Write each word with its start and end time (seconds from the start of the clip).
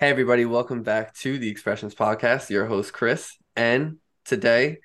Hey, 0.00 0.10
everybody, 0.10 0.44
welcome 0.44 0.84
back 0.84 1.12
to 1.16 1.38
the 1.38 1.48
Expressions 1.48 1.92
Podcast. 1.92 2.50
Your 2.50 2.66
host, 2.66 2.92
Chris. 2.92 3.36
And 3.56 3.96
today 4.24 4.78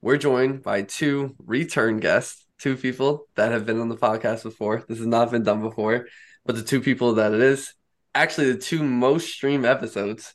we're 0.00 0.16
joined 0.16 0.64
by 0.64 0.82
two 0.82 1.36
return 1.46 2.00
guests, 2.00 2.44
two 2.58 2.76
people 2.76 3.28
that 3.36 3.52
have 3.52 3.64
been 3.64 3.80
on 3.80 3.88
the 3.88 3.96
podcast 3.96 4.42
before. 4.42 4.82
This 4.88 4.98
has 4.98 5.06
not 5.06 5.30
been 5.30 5.44
done 5.44 5.60
before, 5.60 6.08
but 6.44 6.56
the 6.56 6.64
two 6.64 6.80
people 6.80 7.14
that 7.14 7.32
it 7.32 7.40
is 7.40 7.72
actually 8.16 8.50
the 8.50 8.58
two 8.58 8.82
most 8.82 9.28
stream 9.28 9.64
episodes 9.64 10.34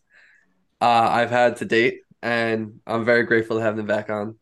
uh, 0.79 0.85
I've 1.11 1.29
had 1.29 1.57
to 1.57 1.65
date. 1.65 2.03
And 2.21 2.79
I'm 2.87 3.03
very 3.03 3.23
grateful 3.23 3.57
to 3.57 3.63
have 3.63 3.75
them 3.75 3.87
back 3.87 4.09
on. 4.09 4.37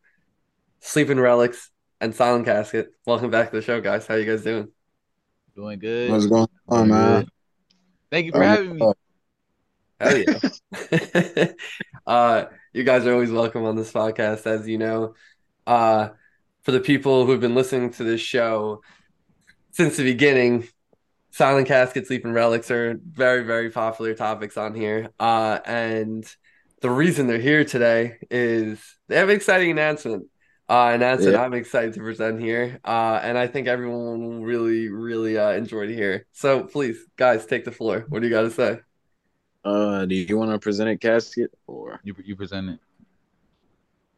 Sleeping 0.82 1.20
Relics 1.20 1.72
and 2.00 2.14
Silent 2.14 2.46
Casket. 2.46 2.90
Welcome 3.08 3.32
back 3.32 3.50
to 3.50 3.56
the 3.56 3.64
show, 3.64 3.82
guys. 3.82 4.06
How 4.06 4.14
you 4.14 4.26
guys 4.26 4.44
doing? 4.44 4.68
Doing 5.56 5.80
good. 5.80 6.12
What's 6.12 6.28
going 6.28 6.48
on, 6.68 6.88
Doing 6.88 7.00
man? 7.00 7.28
Thank 8.12 8.28
you 8.28 8.32
for 8.32 8.44
having 8.44 8.76
me. 8.76 8.94
Hell 10.02 10.18
yeah. 10.18 11.48
uh, 12.08 12.46
you 12.74 12.84
guys 12.84 13.06
are 13.06 13.14
always 13.14 13.32
welcome 13.32 13.66
on 13.66 13.76
this 13.76 13.92
podcast, 13.92 14.48
as 14.48 14.68
you 14.68 14.78
know. 14.80 15.14
Uh, 15.68 16.10
for 16.64 16.72
the 16.72 16.80
people 16.80 17.26
who've 17.26 17.40
been 17.40 17.54
listening 17.56 17.92
to 17.92 18.04
this 18.04 18.22
show 18.22 18.82
since 19.72 19.98
the 19.98 20.04
beginning, 20.04 20.68
Silent 21.32 21.68
Casket, 21.68 22.08
Sleeping 22.08 22.32
Relics 22.34 22.72
are 22.72 23.00
very, 23.04 23.44
very 23.44 23.70
popular 23.70 24.16
topics 24.16 24.58
on 24.58 24.74
here. 24.74 25.10
Uh, 25.20 25.60
and 25.66 26.26
the 26.82 26.90
reason 26.90 27.28
they're 27.28 27.38
here 27.40 27.64
today 27.64 28.18
is 28.32 28.80
they 29.08 29.18
have 29.18 29.30
an 29.30 29.36
exciting 29.36 29.70
announcement. 29.72 30.26
Uh, 30.68 30.92
announcement 30.94 31.36
Yeah. 31.36 31.44
I'm 31.44 31.54
excited 31.54 31.94
to 31.94 32.00
present 32.00 32.40
here. 32.42 32.80
Uh, 32.84 33.20
and 33.22 33.38
I 33.38 33.46
think 33.48 33.68
everyone 33.68 34.22
will 34.22 34.42
really, 34.42 34.90
really 34.90 35.38
uh, 35.38 35.52
enjoy 35.52 35.86
to 35.88 35.94
hear. 35.94 36.26
So 36.32 36.64
please, 36.64 36.98
guys, 37.18 37.46
take 37.46 37.66
the 37.66 37.72
floor. 37.72 38.06
What 38.10 38.22
do 38.22 38.28
you 38.28 38.34
got 38.34 38.44
to 38.44 38.52
say? 38.52 38.80
Uh, 39.64 40.06
do 40.06 40.16
you 40.16 40.38
want 40.38 40.52
to 40.52 40.60
present 40.60 40.90
it, 40.90 41.00
casket 41.00 41.52
or? 41.68 42.00
You 42.04 42.16
you 42.24 42.36
present 42.36 42.70
it? 42.70 42.80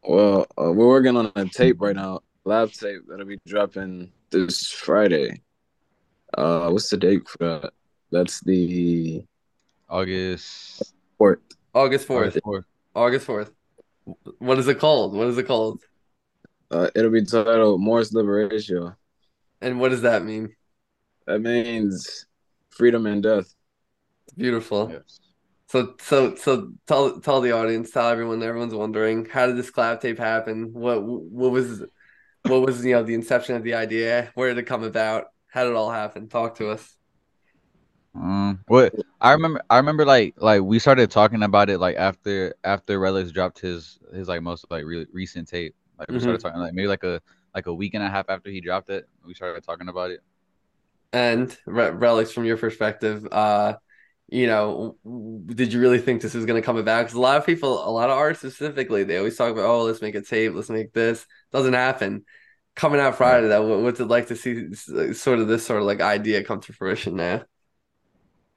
Well, 0.04 0.48
uh, 0.58 0.72
we're 0.72 0.88
working 0.88 1.16
on 1.16 1.32
a 1.36 1.46
tape 1.46 1.82
right 1.82 1.96
now, 1.96 2.22
live 2.46 2.74
tape 2.74 3.02
that'll 3.08 3.26
be 3.26 3.40
dropping 3.46 4.12
this 4.32 4.68
Friday. 4.70 5.42
Uh, 6.38 6.70
what's 6.70 6.90
the 6.90 6.98
date 6.98 7.28
for 7.28 7.38
that? 7.38 7.74
That's 8.12 8.42
the 8.42 9.24
August 9.90 10.94
fourth. 11.18 11.40
August 11.74 12.08
4th. 12.08 12.28
August 12.28 12.46
4th. 12.46 12.64
August 12.96 13.28
4th. 13.28 13.52
What 14.40 14.60
is 14.60 14.68
it 14.68 14.80
called? 14.80 15.16
What 15.16 15.28
is 15.28 15.38
it 15.38 15.48
called? 15.48 15.82
Uh, 16.70 16.90
it'll 16.96 17.12
be 17.12 17.24
titled 17.24 17.82
Morris 17.82 18.14
Liberation. 18.14 18.94
And 19.62 19.80
what 19.80 19.90
does 19.90 20.02
that 20.02 20.24
mean? 20.24 20.56
That 21.26 21.40
means 21.40 22.26
freedom 22.70 23.06
and 23.06 23.24
death. 23.24 23.54
Beautiful. 24.36 24.90
Yes. 24.92 25.20
So 25.74 25.96
so 26.00 26.36
so 26.36 26.72
tell 26.86 27.20
tell 27.20 27.42
the 27.42 27.54
audience, 27.54 27.90
tell 27.90 28.08
everyone, 28.08 28.44
everyone's 28.44 28.76
wondering, 28.76 29.26
how 29.26 29.48
did 29.48 29.58
this 29.58 29.72
collab 29.72 30.02
tape 30.02 30.20
happen? 30.20 30.72
What 30.72 31.02
what 31.02 31.52
was 31.52 31.84
what 32.44 32.62
was 32.62 32.86
you 32.86 32.92
know 32.92 33.02
the 33.02 33.16
inception 33.16 33.56
of 33.56 33.64
the 33.64 33.74
idea? 33.74 34.32
Where 34.36 34.50
did 34.50 34.60
it 34.60 34.68
come 34.68 34.84
about? 34.84 35.26
How 35.48 35.64
did 35.64 35.72
it 35.72 35.76
all 35.76 35.90
happen? 35.90 36.30
Talk 36.30 36.58
to 36.58 36.70
us. 36.70 36.96
Um. 38.14 38.60
What 38.68 38.94
I 39.20 39.32
remember, 39.32 39.64
I 39.68 39.78
remember 39.78 40.06
like 40.06 40.36
like 40.38 40.62
we 40.62 40.78
started 40.78 41.10
talking 41.10 41.42
about 41.42 41.72
it 41.72 41.80
like 41.80 41.96
after 41.96 42.54
after 42.64 43.00
Relics 43.00 43.32
dropped 43.32 43.58
his 43.60 43.98
his 44.14 44.28
like 44.28 44.44
most 44.44 44.70
like 44.70 44.86
re- 44.86 45.08
recent 45.12 45.48
tape. 45.48 45.74
Like 45.98 46.08
we 46.12 46.20
started 46.20 46.40
talking 46.40 46.60
like 46.60 46.76
maybe 46.76 46.88
like 46.88 47.04
a 47.04 47.20
like 47.56 47.66
a 47.66 47.74
week 47.74 47.96
and 47.96 48.04
a 48.04 48.10
half 48.12 48.30
after 48.30 48.52
he 48.52 48.62
dropped 48.62 48.92
it. 48.92 49.10
We 49.26 49.34
started 49.34 49.64
talking 49.64 49.90
about 49.90 50.12
it. 50.12 50.20
And 51.14 51.58
Re- 51.66 51.90
relics 51.90 52.32
from 52.32 52.46
your 52.46 52.58
perspective, 52.58 53.28
uh, 53.32 53.78
you 54.30 54.48
know, 54.48 54.98
did 55.46 55.74
you 55.74 55.80
really 55.80 56.00
think 56.00 56.22
this 56.22 56.34
was 56.34 56.46
going 56.46 56.62
to 56.62 56.66
come 56.66 56.78
about? 56.78 57.04
Because 57.04 57.16
a 57.16 57.20
lot 57.20 57.38
of 57.38 57.46
people, 57.46 57.88
a 57.88 57.92
lot 57.92 58.10
of 58.10 58.18
artists 58.18 58.44
specifically, 58.44 59.04
they 59.04 59.18
always 59.18 59.38
talk 59.38 59.52
about, 59.52 59.66
oh, 59.66 59.84
let's 59.84 60.02
make 60.02 60.16
a 60.16 60.22
tape, 60.22 60.54
let's 60.54 60.70
make 60.70 60.94
this. 60.94 61.26
Doesn't 61.52 61.74
happen. 61.74 62.26
Coming 62.76 63.00
out 63.00 63.16
Friday, 63.18 63.50
that 63.50 63.64
what- 63.64 63.82
what's 63.82 64.00
it 64.00 64.06
like 64.06 64.28
to 64.28 64.36
see 64.36 64.74
sort 64.74 65.40
of 65.40 65.48
this 65.48 65.66
sort 65.66 65.80
of 65.80 65.86
like 65.86 66.02
idea 66.02 66.44
come 66.44 66.60
to 66.62 66.74
fruition 66.74 67.16
now? 67.16 67.44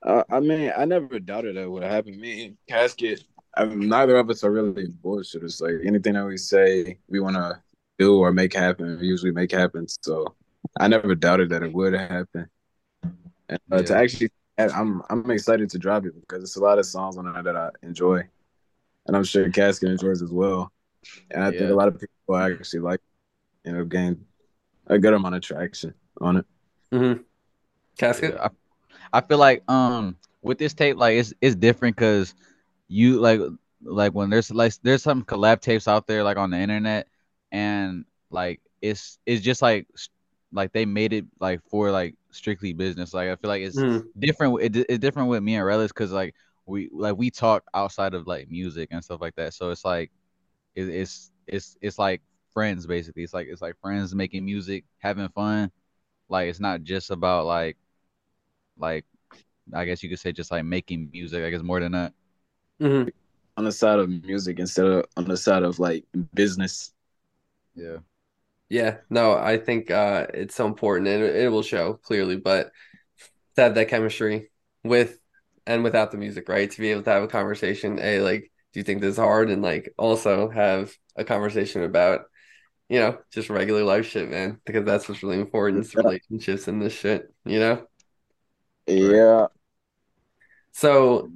Uh, 0.02 0.22
I 0.30 0.40
mean, 0.40 0.72
I 0.76 0.84
never 0.84 1.18
doubted 1.18 1.56
that 1.56 1.70
would 1.70 1.82
happen. 1.82 2.18
Me 2.20 2.46
and 2.46 2.56
Casket, 2.68 3.24
I 3.56 3.64
mean, 3.64 3.88
neither 3.88 4.16
of 4.16 4.30
us 4.30 4.44
are 4.44 4.52
really 4.52 4.88
bullshitters. 5.04 5.60
Like 5.60 5.84
anything 5.84 6.14
that 6.14 6.24
we 6.24 6.36
say 6.36 6.98
we 7.08 7.20
want 7.20 7.36
to 7.36 7.60
do 7.98 8.18
or 8.18 8.32
make 8.32 8.54
happen, 8.54 8.98
we 9.00 9.06
usually 9.06 9.32
make 9.32 9.50
happen. 9.50 9.86
So 9.88 10.34
I 10.78 10.88
never 10.88 11.14
doubted 11.14 11.50
that 11.50 11.62
it 11.62 11.72
would 11.72 11.94
happen. 11.94 12.48
And 13.48 13.60
uh, 13.70 13.82
to 13.82 13.96
actually, 13.96 14.30
I'm 14.58 15.02
I'm 15.10 15.30
excited 15.30 15.70
to 15.70 15.78
drop 15.78 16.06
it 16.06 16.18
because 16.20 16.42
it's 16.42 16.56
a 16.56 16.60
lot 16.60 16.78
of 16.78 16.86
songs 16.86 17.16
on 17.16 17.30
there 17.30 17.42
that 17.42 17.56
I 17.56 17.70
enjoy, 17.82 18.22
and 19.06 19.16
I'm 19.16 19.24
sure 19.24 19.50
Casket 19.50 19.90
enjoys 19.90 20.22
as 20.22 20.32
well. 20.32 20.72
And 21.30 21.44
I 21.44 21.50
think 21.50 21.70
a 21.70 21.74
lot 21.74 21.88
of 21.88 22.00
people 22.00 22.36
actually 22.36 22.80
like, 22.80 23.00
you 23.64 23.72
know, 23.72 23.84
gain 23.84 24.24
a 24.86 24.98
good 24.98 25.14
amount 25.14 25.34
of 25.34 25.42
traction 25.42 25.94
on 26.20 26.38
it. 26.38 26.46
Mm-hmm. 26.92 27.22
Casket? 27.98 28.34
Yeah, 28.34 28.48
I, 29.12 29.18
I 29.18 29.20
feel 29.20 29.38
like 29.38 29.62
um 29.70 30.16
with 30.42 30.58
this 30.58 30.74
tape 30.74 30.96
like 30.96 31.16
it's 31.16 31.34
it's 31.40 31.54
different 31.54 31.96
because 31.96 32.34
you 32.88 33.20
like 33.20 33.40
like 33.82 34.12
when 34.12 34.30
there's 34.30 34.50
like 34.50 34.72
there's 34.82 35.02
some 35.02 35.24
collab 35.24 35.60
tapes 35.60 35.88
out 35.88 36.06
there 36.06 36.22
like 36.24 36.36
on 36.36 36.50
the 36.50 36.58
internet 36.58 37.08
and 37.52 38.04
like 38.30 38.60
it's 38.80 39.18
it's 39.26 39.42
just 39.42 39.62
like 39.62 39.86
like 40.52 40.72
they 40.72 40.84
made 40.84 41.12
it 41.12 41.24
like 41.40 41.60
for 41.68 41.90
like 41.90 42.14
strictly 42.36 42.72
business 42.72 43.14
like 43.14 43.28
I 43.30 43.36
feel 43.36 43.48
like 43.50 43.62
it's 43.62 43.84
Mhm. 43.84 44.08
different 44.18 44.52
with- 44.54 44.76
it, 44.76 44.86
it's 44.88 44.98
different 45.00 45.28
with 45.28 45.42
me 45.42 45.56
and 45.56 45.66
Relics 45.66 45.92
because 45.92 46.12
like 46.12 46.34
we 46.66 46.88
like 46.92 47.16
we 47.16 47.30
talk 47.30 47.64
outside 47.74 48.14
of 48.14 48.26
like 48.26 48.50
music 48.50 48.88
and 48.92 49.04
stuff 49.04 49.20
like 49.20 49.34
that 49.36 49.54
so 49.54 49.70
it's 49.70 49.84
like 49.84 50.10
it, 50.74 50.88
it's 50.88 51.30
it's 51.46 51.76
it's 51.80 51.98
like 51.98 52.22
friends 52.54 52.86
basically 52.86 53.22
it's 53.24 53.34
like 53.34 53.48
it's 53.48 53.62
like 53.62 53.76
friends 53.80 54.14
making 54.14 54.44
music 54.44 54.84
having 54.98 55.28
fun 55.30 55.70
like 56.28 56.48
it's 56.48 56.60
not 56.60 56.82
just 56.82 57.10
about 57.10 57.46
like 57.46 57.76
like 58.78 59.04
I 59.74 59.84
guess 59.84 60.02
you 60.02 60.08
could 60.08 60.20
say 60.20 60.32
just 60.32 60.50
like 60.50 60.64
making 60.64 61.10
music. 61.12 61.42
I 61.44 61.50
guess 61.50 61.62
more 61.62 61.80
than 61.80 61.92
that. 61.92 62.12
Mhm. 62.80 63.10
On 63.56 63.64
the 63.64 63.72
side 63.72 63.98
of 63.98 64.08
music 64.08 64.58
instead 64.58 64.86
of 64.86 65.04
on 65.16 65.24
the 65.24 65.36
side 65.36 65.62
of 65.62 65.78
like 65.78 66.04
business. 66.34 66.92
Yeah. 67.74 67.98
Yeah, 68.68 68.98
no, 69.10 69.34
I 69.36 69.58
think 69.58 69.90
uh, 69.90 70.26
it's 70.34 70.54
so 70.56 70.66
important 70.66 71.08
and 71.08 71.22
it, 71.22 71.36
it 71.36 71.48
will 71.50 71.62
show 71.62 71.94
clearly, 71.94 72.36
but 72.36 72.72
to 73.56 73.62
have 73.62 73.74
that 73.76 73.88
chemistry 73.88 74.50
with 74.84 75.18
and 75.66 75.84
without 75.84 76.12
the 76.12 76.18
music, 76.18 76.48
right? 76.48 76.70
To 76.70 76.80
be 76.80 76.90
able 76.90 77.02
to 77.04 77.10
have 77.10 77.22
a 77.24 77.28
conversation, 77.28 77.98
a 78.00 78.20
like, 78.20 78.50
do 78.72 78.80
you 78.80 78.84
think 78.84 79.00
this 79.02 79.12
is 79.12 79.18
hard? 79.18 79.50
And 79.50 79.62
like 79.62 79.94
also 79.98 80.48
have 80.50 80.92
a 81.16 81.24
conversation 81.24 81.82
about, 81.84 82.22
you 82.88 83.00
know, 83.00 83.18
just 83.32 83.50
regular 83.50 83.84
life 83.84 84.06
shit, 84.06 84.30
man, 84.30 84.60
because 84.66 84.84
that's 84.86 85.08
what's 85.08 85.22
really 85.22 85.40
important 85.40 85.84
is 85.84 85.96
relationships 85.96 86.68
and 86.68 86.82
this 86.82 86.94
shit, 86.94 87.32
you 87.44 87.60
know? 87.60 87.86
Yeah, 88.86 89.48
So 90.72 91.30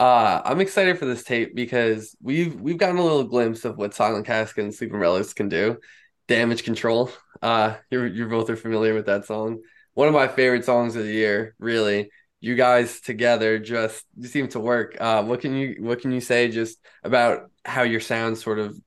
uh 0.00 0.42
I'm 0.44 0.60
excited 0.60 0.98
for 0.98 1.06
this 1.06 1.24
tape 1.24 1.54
because 1.54 2.16
we've 2.22 2.60
we've 2.60 2.78
gotten 2.78 2.98
a 2.98 3.02
little 3.02 3.24
glimpse 3.24 3.64
of 3.64 3.78
what 3.78 3.94
Silent 3.94 4.26
Casket 4.26 4.64
and 4.64 4.74
Sleeping 4.74 4.98
Relics 4.98 5.34
can 5.34 5.48
do. 5.48 5.78
Damage 6.28 6.64
Control. 6.64 7.10
Uh 7.42 7.76
you're 7.90 8.06
you 8.06 8.28
both 8.28 8.48
are 8.50 8.56
familiar 8.56 8.94
with 8.94 9.06
that 9.06 9.26
song. 9.26 9.60
One 9.94 10.08
of 10.08 10.14
my 10.14 10.28
favorite 10.28 10.64
songs 10.64 10.96
of 10.96 11.04
the 11.04 11.12
year, 11.12 11.54
really. 11.58 12.10
You 12.40 12.54
guys 12.56 13.00
together 13.00 13.58
just 13.58 14.04
seem 14.22 14.48
to 14.48 14.60
work. 14.60 14.96
Uh 15.00 15.22
what 15.24 15.40
can 15.40 15.54
you 15.54 15.76
what 15.80 16.00
can 16.00 16.12
you 16.12 16.20
say 16.20 16.50
just 16.50 16.78
about 17.02 17.50
how 17.64 17.82
your 17.82 18.00
sounds 18.00 18.42
sort 18.42 18.58
of 18.58 18.78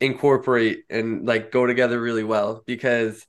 incorporate 0.00 0.84
and 0.90 1.26
like 1.26 1.50
go 1.52 1.66
together 1.66 2.00
really 2.00 2.24
well? 2.24 2.62
Because 2.66 3.26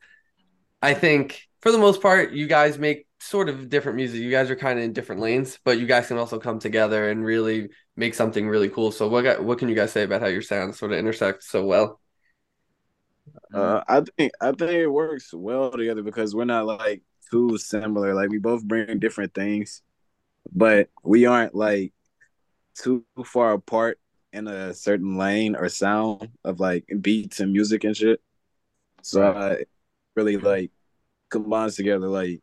I 0.81 0.93
think 0.93 1.47
for 1.61 1.71
the 1.71 1.77
most 1.77 2.01
part, 2.01 2.31
you 2.33 2.47
guys 2.47 2.79
make 2.79 3.07
sort 3.19 3.49
of 3.49 3.69
different 3.69 3.97
music. 3.97 4.21
You 4.21 4.31
guys 4.31 4.49
are 4.49 4.55
kind 4.55 4.79
of 4.79 4.85
in 4.85 4.93
different 4.93 5.21
lanes, 5.21 5.59
but 5.63 5.79
you 5.79 5.85
guys 5.85 6.07
can 6.07 6.17
also 6.17 6.39
come 6.39 6.59
together 6.59 7.09
and 7.09 7.23
really 7.23 7.69
make 7.95 8.15
something 8.15 8.47
really 8.49 8.69
cool. 8.69 8.91
So 8.91 9.07
what 9.07 9.43
what 9.43 9.59
can 9.59 9.69
you 9.69 9.75
guys 9.75 9.91
say 9.91 10.03
about 10.03 10.21
how 10.21 10.27
your 10.27 10.41
sounds 10.41 10.79
sort 10.79 10.91
of 10.93 10.99
intersect 10.99 11.43
so 11.43 11.65
well? 11.65 12.00
Uh, 13.53 13.81
I 13.87 14.01
think 14.17 14.33
I 14.41 14.51
think 14.51 14.71
it 14.71 14.87
works 14.87 15.33
well 15.33 15.71
together 15.71 16.03
because 16.03 16.35
we're 16.35 16.45
not 16.45 16.65
like 16.65 17.01
too 17.31 17.57
similar. 17.57 18.13
Like 18.13 18.29
we 18.29 18.37
both 18.39 18.63
bring 18.63 18.99
different 18.99 19.33
things, 19.33 19.81
but 20.53 20.89
we 21.03 21.25
aren't 21.25 21.55
like 21.55 21.93
too 22.75 23.05
far 23.25 23.53
apart 23.53 23.99
in 24.33 24.47
a 24.47 24.73
certain 24.73 25.17
lane 25.17 25.55
or 25.55 25.69
sound 25.69 26.29
of 26.43 26.59
like 26.59 26.85
beats 27.01 27.39
and 27.39 27.53
music 27.53 27.83
and 27.83 27.97
shit. 27.97 28.21
So 29.03 29.31
I 29.31 29.65
really 30.15 30.37
like 30.37 30.71
combines 31.29 31.75
together 31.75 32.07
like 32.07 32.41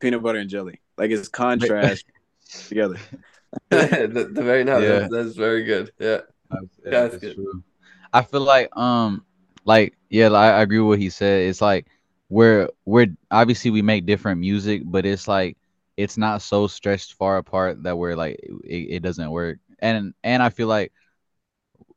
peanut 0.00 0.22
butter 0.22 0.38
and 0.38 0.50
jelly. 0.50 0.80
Like 0.98 1.10
it's 1.10 1.28
contrast 1.28 2.04
together. 2.68 2.98
the, 3.70 4.30
the 4.32 4.42
very 4.42 4.64
no, 4.64 4.80
Yeah. 4.80 5.00
that's, 5.00 5.12
that's 5.12 5.36
very 5.36 5.64
good. 5.64 5.92
Yeah. 5.98 6.20
That's, 6.50 6.66
Yeah, 6.84 6.92
yeah, 6.92 7.00
that's 7.02 7.12
that's 7.12 7.24
good. 7.24 7.34
true. 7.34 7.64
I 8.12 8.22
feel 8.22 8.40
like 8.42 8.74
um 8.76 9.25
like 9.66 9.96
yeah, 10.10 10.28
like, 10.30 10.54
I 10.54 10.62
agree 10.62 10.80
with 10.80 10.88
what 10.88 11.00
he 11.00 11.10
said. 11.10 11.48
It's 11.48 11.62
like 11.62 11.88
we're 12.30 12.70
we're 12.86 13.08
obviously 13.32 13.72
we 13.72 13.82
make 13.82 14.06
different 14.06 14.40
music, 14.40 14.82
but 14.86 15.06
it's 15.06 15.28
like 15.28 15.58
it's 15.98 16.18
not 16.18 16.42
so 16.42 16.68
stretched 16.68 17.14
far 17.14 17.38
apart 17.38 17.84
that 17.84 17.98
we're 17.98 18.16
like 18.16 18.40
it, 18.64 18.96
it 18.96 19.00
doesn't 19.04 19.30
work. 19.30 19.60
And 19.80 20.14
and 20.24 20.42
I 20.42 20.50
feel 20.50 20.68
like 20.68 20.92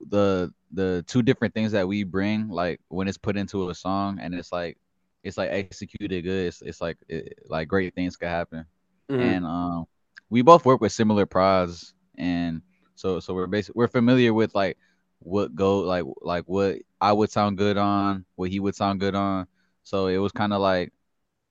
the 0.09 0.51
the 0.71 1.03
two 1.07 1.21
different 1.23 1.53
things 1.53 1.71
that 1.71 1.87
we 1.87 2.03
bring, 2.03 2.49
like 2.49 2.79
when 2.89 3.07
it's 3.07 3.17
put 3.17 3.37
into 3.37 3.69
a 3.69 3.75
song 3.75 4.19
and 4.21 4.33
it's 4.35 4.51
like 4.51 4.77
it's 5.23 5.37
like 5.37 5.49
executed 5.51 6.23
good, 6.23 6.47
it's, 6.47 6.61
it's 6.61 6.81
like 6.81 6.97
it, 7.07 7.39
like 7.49 7.67
great 7.67 7.95
things 7.95 8.15
could 8.17 8.29
happen. 8.29 8.65
Mhm. 9.09 9.21
And 9.21 9.45
um, 9.45 9.85
we 10.29 10.41
both 10.41 10.65
work 10.65 10.81
with 10.81 10.91
similar 10.91 11.25
prods, 11.25 11.93
and 12.17 12.61
so 12.95 13.19
so 13.19 13.33
we're 13.33 13.47
basically 13.47 13.79
we're 13.79 13.87
familiar 13.87 14.33
with 14.33 14.53
like 14.55 14.77
what 15.19 15.55
go 15.55 15.79
like 15.79 16.05
like 16.21 16.45
what 16.45 16.79
I 17.01 17.13
would 17.13 17.31
sound 17.31 17.57
good 17.57 17.77
on, 17.77 18.25
what 18.35 18.49
he 18.49 18.59
would 18.59 18.75
sound 18.75 18.99
good 18.99 19.15
on. 19.15 19.47
So 19.83 20.07
it 20.07 20.17
was 20.17 20.31
kind 20.31 20.53
of 20.53 20.61
like 20.61 20.93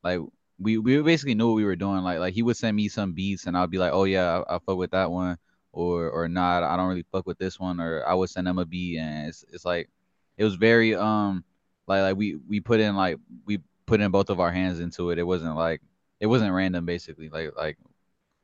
like 0.03 0.21
we 0.59 0.79
we 0.79 1.01
basically 1.03 1.35
knew 1.35 1.49
what 1.49 1.57
we 1.57 1.65
were 1.65 1.77
doing. 1.77 2.03
Like 2.03 2.19
like 2.19 2.35
he 2.35 2.43
would 2.43 2.57
send 2.57 2.77
me 2.77 2.89
some 2.89 3.13
beats, 3.13 3.47
and 3.47 3.57
I'd 3.57 3.71
be 3.71 3.79
like, 3.79 3.93
oh 3.93 4.05
yeah, 4.05 4.43
I, 4.49 4.57
I 4.57 4.59
fuck 4.61 4.77
with 4.79 4.93
that 4.93 5.11
one, 5.11 5.39
or 5.73 6.11
or 6.11 6.29
not, 6.29 6.63
I 6.63 6.77
don't 6.77 6.89
really 6.89 7.07
fuck 7.13 7.27
with 7.27 7.39
this 7.39 7.59
one, 7.61 7.81
or 7.81 8.05
I 8.07 8.15
would 8.15 8.31
send 8.31 8.49
him 8.49 8.59
a 8.59 8.67
beat, 8.67 8.99
and 8.99 9.29
it's 9.29 9.45
it's 9.53 9.65
like 9.65 9.89
it 10.37 10.45
was 10.45 10.55
very 10.57 10.95
um 10.95 11.45
like 11.87 12.03
like 12.03 12.17
we 12.17 12.37
we 12.49 12.61
put 12.61 12.81
in 12.81 12.97
like 12.97 13.19
we 13.47 13.59
put 13.87 14.01
in 14.01 14.11
both 14.11 14.31
of 14.31 14.41
our 14.41 14.53
hands 14.53 14.81
into 14.81 15.11
it. 15.11 15.19
It 15.19 15.25
wasn't 15.25 15.57
like 15.57 15.83
it 16.21 16.27
wasn't 16.27 16.53
random 16.53 16.87
basically. 16.87 17.29
Like 17.29 17.53
like 17.57 17.79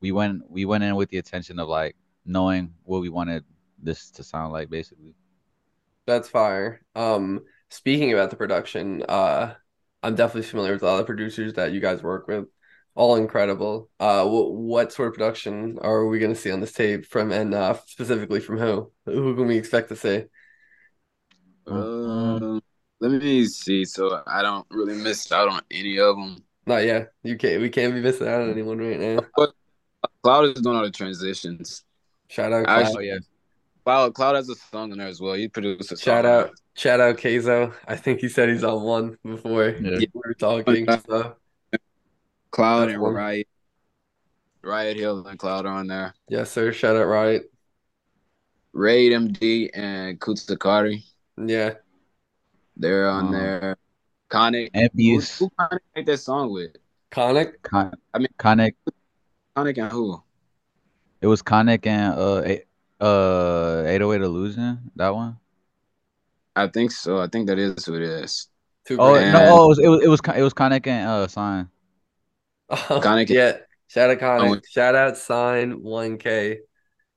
we 0.00 0.12
went 0.12 0.50
we 0.50 0.64
went 0.64 0.84
in 0.84 0.96
with 0.96 1.10
the 1.10 1.18
intention 1.18 1.58
of 1.58 1.68
like 1.68 1.96
knowing 2.26 2.74
what 2.84 3.00
we 3.00 3.08
wanted 3.08 3.44
this 3.84 4.10
to 4.12 4.24
sound 4.24 4.52
like 4.52 4.70
basically. 4.70 5.14
That's 6.06 6.28
fire. 6.28 6.82
Um, 6.94 7.44
speaking 7.70 8.12
about 8.12 8.30
the 8.30 8.36
production, 8.36 9.02
uh, 9.08 9.54
I'm 10.02 10.14
definitely 10.14 10.48
familiar 10.48 10.72
with 10.74 10.82
a 10.82 10.86
lot 10.86 10.94
of 10.94 10.98
the 10.98 11.04
producers 11.04 11.54
that 11.54 11.72
you 11.72 11.80
guys 11.80 12.02
work 12.02 12.28
with. 12.28 12.46
All 12.94 13.16
incredible. 13.16 13.90
Uh, 13.98 14.24
what, 14.26 14.52
what 14.54 14.92
sort 14.92 15.08
of 15.08 15.14
production 15.14 15.78
are 15.80 16.06
we 16.06 16.18
gonna 16.18 16.34
see 16.34 16.52
on 16.52 16.60
this 16.60 16.72
tape 16.72 17.06
from, 17.06 17.32
and 17.32 17.54
uh, 17.54 17.74
specifically 17.86 18.40
from 18.40 18.58
who? 18.58 18.92
Who 19.06 19.34
can 19.34 19.46
we 19.46 19.56
expect 19.56 19.88
to 19.88 19.96
see? 19.96 20.24
Um, 21.66 22.62
let 23.00 23.10
me 23.10 23.46
see. 23.46 23.84
So 23.84 24.22
I 24.26 24.42
don't 24.42 24.66
really 24.70 24.94
miss 24.94 25.32
out 25.32 25.48
on 25.48 25.60
any 25.70 25.98
of 25.98 26.16
them. 26.16 26.36
Not 26.66 26.84
yet. 26.84 27.12
You 27.22 27.36
can't. 27.36 27.60
We 27.60 27.68
can't 27.68 27.94
be 27.94 28.00
missing 28.00 28.28
out 28.28 28.42
on 28.42 28.50
anyone 28.50 28.78
right 28.78 29.00
now. 29.00 29.20
Cloud 30.22 30.56
is 30.56 30.62
doing 30.62 30.76
all 30.76 30.84
the 30.84 30.90
transitions. 30.90 31.84
Shout 32.28 32.52
out. 32.52 32.68
I- 32.68 32.82
Cloud. 32.82 32.96
Oh 32.96 33.00
yeah. 33.00 33.18
Cloud, 33.84 34.14
Cloud 34.14 34.36
has 34.36 34.48
a 34.48 34.54
song 34.54 34.92
in 34.92 34.98
there 34.98 35.08
as 35.08 35.20
well. 35.20 35.34
He 35.34 35.48
produced 35.48 35.92
a 35.92 35.96
Shout 35.96 36.24
song. 36.24 36.32
out. 36.32 36.50
Shout 36.74 37.00
out 37.00 37.16
Kazo. 37.18 37.74
I 37.86 37.96
think 37.96 38.20
he 38.20 38.28
said 38.28 38.48
he's 38.48 38.64
on 38.64 38.82
one 38.82 39.18
before 39.24 39.68
Yeah. 39.68 39.98
we 39.98 40.08
were 40.14 40.34
talking. 40.34 40.86
So 41.06 41.36
Cloud 42.50 42.80
That's 42.88 42.92
and 42.94 43.02
one. 43.02 43.14
Riot. 43.14 43.48
Riot 44.62 44.96
Hill 44.96 45.26
and 45.26 45.38
Cloud 45.38 45.66
are 45.66 45.74
on 45.74 45.86
there. 45.88 46.14
yes, 46.28 46.50
sir. 46.50 46.72
Shout 46.72 46.96
out 46.96 47.04
Riot. 47.06 47.50
Raid 48.72 49.12
MD 49.12 49.70
and 49.74 50.18
Kutsakari. 50.18 51.04
Yeah. 51.36 51.74
They're 52.76 53.08
on 53.08 53.26
Um, 53.26 53.32
there. 53.32 53.76
Conic. 54.30 54.70
Who, 54.74 54.80
Envious, 54.80 55.38
who 55.38 55.50
Conic 55.58 55.82
made 55.94 56.06
that 56.06 56.18
song 56.18 56.50
with? 56.52 56.76
Conic. 57.10 57.62
Con- 57.62 57.92
I 58.14 58.18
mean- 58.18 58.28
Conic. 58.38 58.74
Conic 59.54 59.78
and 59.78 59.92
who? 59.92 60.20
It 61.20 61.26
was 61.28 61.42
Conic 61.42 61.86
and 61.86 62.14
uh 62.18 62.42
eight- 62.44 62.64
uh 63.04 63.84
808 63.86 64.22
Illusion. 64.22 64.90
That 64.96 65.14
one. 65.14 65.36
I 66.56 66.68
think 66.68 66.92
so. 66.92 67.18
I 67.20 67.26
think 67.26 67.48
that 67.48 67.58
is 67.58 67.84
who 67.84 67.94
it 67.96 68.02
is. 68.02 68.48
Two 68.86 68.96
Oh 69.00 69.12
grand. 69.12 69.32
no! 69.32 69.40
Oh, 69.50 69.64
it 69.64 69.68
was 69.68 69.78
it 69.78 69.88
was 69.88 70.02
it 70.04 70.08
was, 70.08 70.20
Con- 70.20 70.36
it 70.36 70.42
was 70.42 70.52
Conic 70.54 70.86
and 70.86 71.08
uh 71.08 71.26
Sign. 71.26 71.68
Oh, 72.70 73.00
Conic- 73.02 73.28
yeah. 73.30 73.58
Shout 73.88 74.10
out 74.10 74.18
Conic. 74.18 74.58
Oh. 74.58 74.60
Shout 74.70 74.94
out 74.94 75.16
Sign 75.16 75.80
1K. 75.82 76.58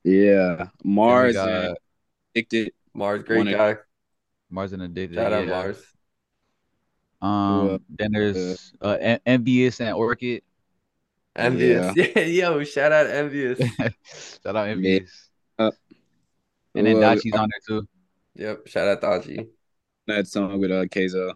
Yeah. 0.03 0.67
Mars 0.83 1.35
and 1.35 1.75
Addicted. 2.35 2.71
Mars, 2.93 3.23
great 3.23 3.37
One 3.37 3.51
guy. 3.51 3.75
Mars 4.49 4.73
and 4.73 4.81
Addicted. 4.81 5.15
Shout 5.15 5.33
out. 5.33 5.47
Mars. 5.47 5.83
Um, 7.21 7.29
Uh, 7.69 7.77
then 7.89 8.11
there's 8.13 8.73
uh 8.81 8.97
En- 8.99 9.19
Envious 9.25 9.81
and 9.81 9.95
Orchid. 9.95 10.43
Envious. 11.35 11.93
Yeah. 11.95 12.19
yo, 12.21 12.63
shout 12.63 12.91
out 12.91 13.07
Envious. 13.07 13.59
Shout 14.43 14.55
out 14.55 14.67
Envious. 14.67 15.26
And 16.77 16.87
then 16.87 16.95
who, 16.97 17.01
uh, 17.03 17.15
Dachi's 17.15 17.33
on 17.33 17.49
there 17.49 17.79
too. 17.79 17.87
yep. 18.35 18.67
Shout 18.67 18.87
out 18.87 19.01
Dachi. 19.01 19.47
that 20.07 20.27
song 20.27 20.59
with 20.59 20.71
uh 20.71 20.85
Keizo. 20.85 21.33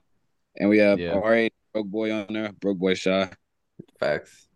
And 0.58 0.70
we 0.70 0.78
have 0.80 1.00
Yeah. 1.00 1.14
R8 1.16 1.52
Broke 1.74 1.88
Boy 1.88 2.12
on 2.14 2.28
there. 2.34 2.52
Broke 2.54 2.78
Boy 2.78 2.94
Shy. 2.94 3.30
Facts. 4.00 4.48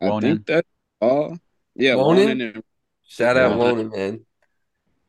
I 0.00 0.06
Wonin. 0.06 0.20
think 0.22 0.46
that's 0.46 0.68
all. 1.00 1.38
Yeah, 1.74 1.92
Wonin? 1.94 2.26
Wonin 2.26 2.54
and 2.54 2.62
Shout 3.06 3.36
out 3.36 3.52
Yeah. 3.52 3.56
Wonin, 3.64 3.92
man. 3.96 4.26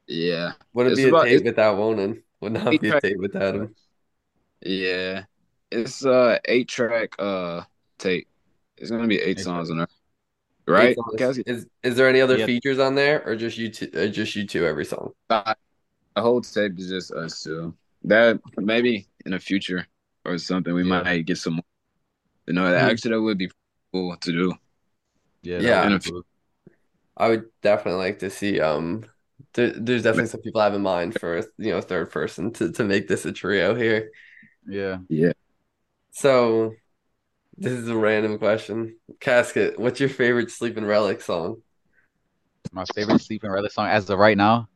yeah. 0.08 0.52
Wouldn't 0.74 0.94
It's 0.94 1.02
be 1.02 1.06
a 1.06 1.10
about- 1.10 1.26
tape 1.26 1.44
without 1.44 1.78
Wonin. 1.78 2.22
Would 2.42 2.52
not 2.54 2.80
be 2.80 2.90
a 2.90 3.02
tape 3.02 3.18
without 3.18 3.56
him. 3.56 3.76
Yeah. 4.62 5.24
It's 5.72 6.06
uh 6.06 6.38
eight 6.46 6.68
track 6.70 7.16
uh 7.20 7.64
tape. 7.98 8.28
It's 8.78 8.92
gonna 8.92 9.08
be 9.08 9.20
eight 9.20 9.40
Eight 9.40 9.40
songs 9.40 9.72
on 9.72 9.78
there. 9.78 9.88
Right? 10.68 10.90
Eight 10.92 10.98
songs. 10.98 11.16
Cassie? 11.18 11.44
Is 11.46 11.68
is 11.84 11.96
there 11.96 12.10
any 12.10 12.22
other 12.22 12.38
Yeah. 12.38 12.46
features 12.46 12.80
on 12.80 12.96
there, 12.96 13.24
or 13.26 13.36
just 13.36 13.58
you 13.58 13.70
two? 13.70 13.90
Or 13.94 14.08
just 14.10 14.36
you 14.36 14.46
two 14.48 14.66
every 14.66 14.86
song? 14.86 15.14
The 16.16 16.22
whole 16.22 16.42
tape 16.42 16.80
is 16.80 16.90
just 16.90 17.12
us 17.12 17.44
two. 17.44 17.76
That 18.04 18.40
maybe 18.58 19.08
in 19.26 19.32
the 19.32 19.40
future 19.40 19.88
or 20.24 20.38
something 20.38 20.74
we 20.74 20.84
Yeah. 20.84 21.02
might 21.04 21.26
get 21.26 21.38
some 21.38 21.56
more. 21.56 21.64
You 22.48 22.54
know, 22.54 22.70
that 22.72 22.82
Hmm. 22.82 22.90
actually 22.92 23.12
that 23.12 23.22
would 23.22 23.38
be 23.38 23.50
cool 23.94 24.16
to 24.18 24.32
do. 24.32 24.54
Yeah. 25.44 25.60
Yeah. 25.60 25.90
that 25.90 26.04
cool. 26.06 26.24
I 27.18 27.30
would 27.30 27.46
definitely 27.62 28.00
like 28.00 28.20
to 28.20 28.30
see. 28.30 28.60
Um, 28.60 29.06
there, 29.54 29.72
there's 29.72 30.04
definitely 30.04 30.30
some 30.30 30.42
people 30.42 30.62
I 30.62 30.66
have 30.66 30.74
in 30.74 30.82
mind 30.82 31.20
for 31.20 31.38
you 31.58 31.72
know 31.72 31.82
third 31.82 32.12
person 32.12 32.52
to 32.54 32.72
to 32.74 32.84
make 32.84 33.08
this 33.08 33.26
a 33.26 33.32
trio 33.32 33.76
here. 33.76 34.12
Yeah. 34.68 35.00
Yeah. 35.10 35.34
So, 36.12 36.76
this 37.58 37.74
is 37.74 37.88
a 37.88 37.96
random 37.96 38.38
question. 38.38 38.98
Casket, 39.20 39.80
what's 39.80 40.00
your 40.00 40.10
favorite 40.10 40.52
Sleeping 40.52 40.86
Relic 40.86 41.22
song? 41.22 41.62
My 42.72 42.86
favorite 42.94 43.22
sleeping 43.22 43.50
relic 43.52 43.72
song 43.72 43.88
as 43.88 44.10
of 44.10 44.20
right 44.20 44.36
now. 44.36 44.68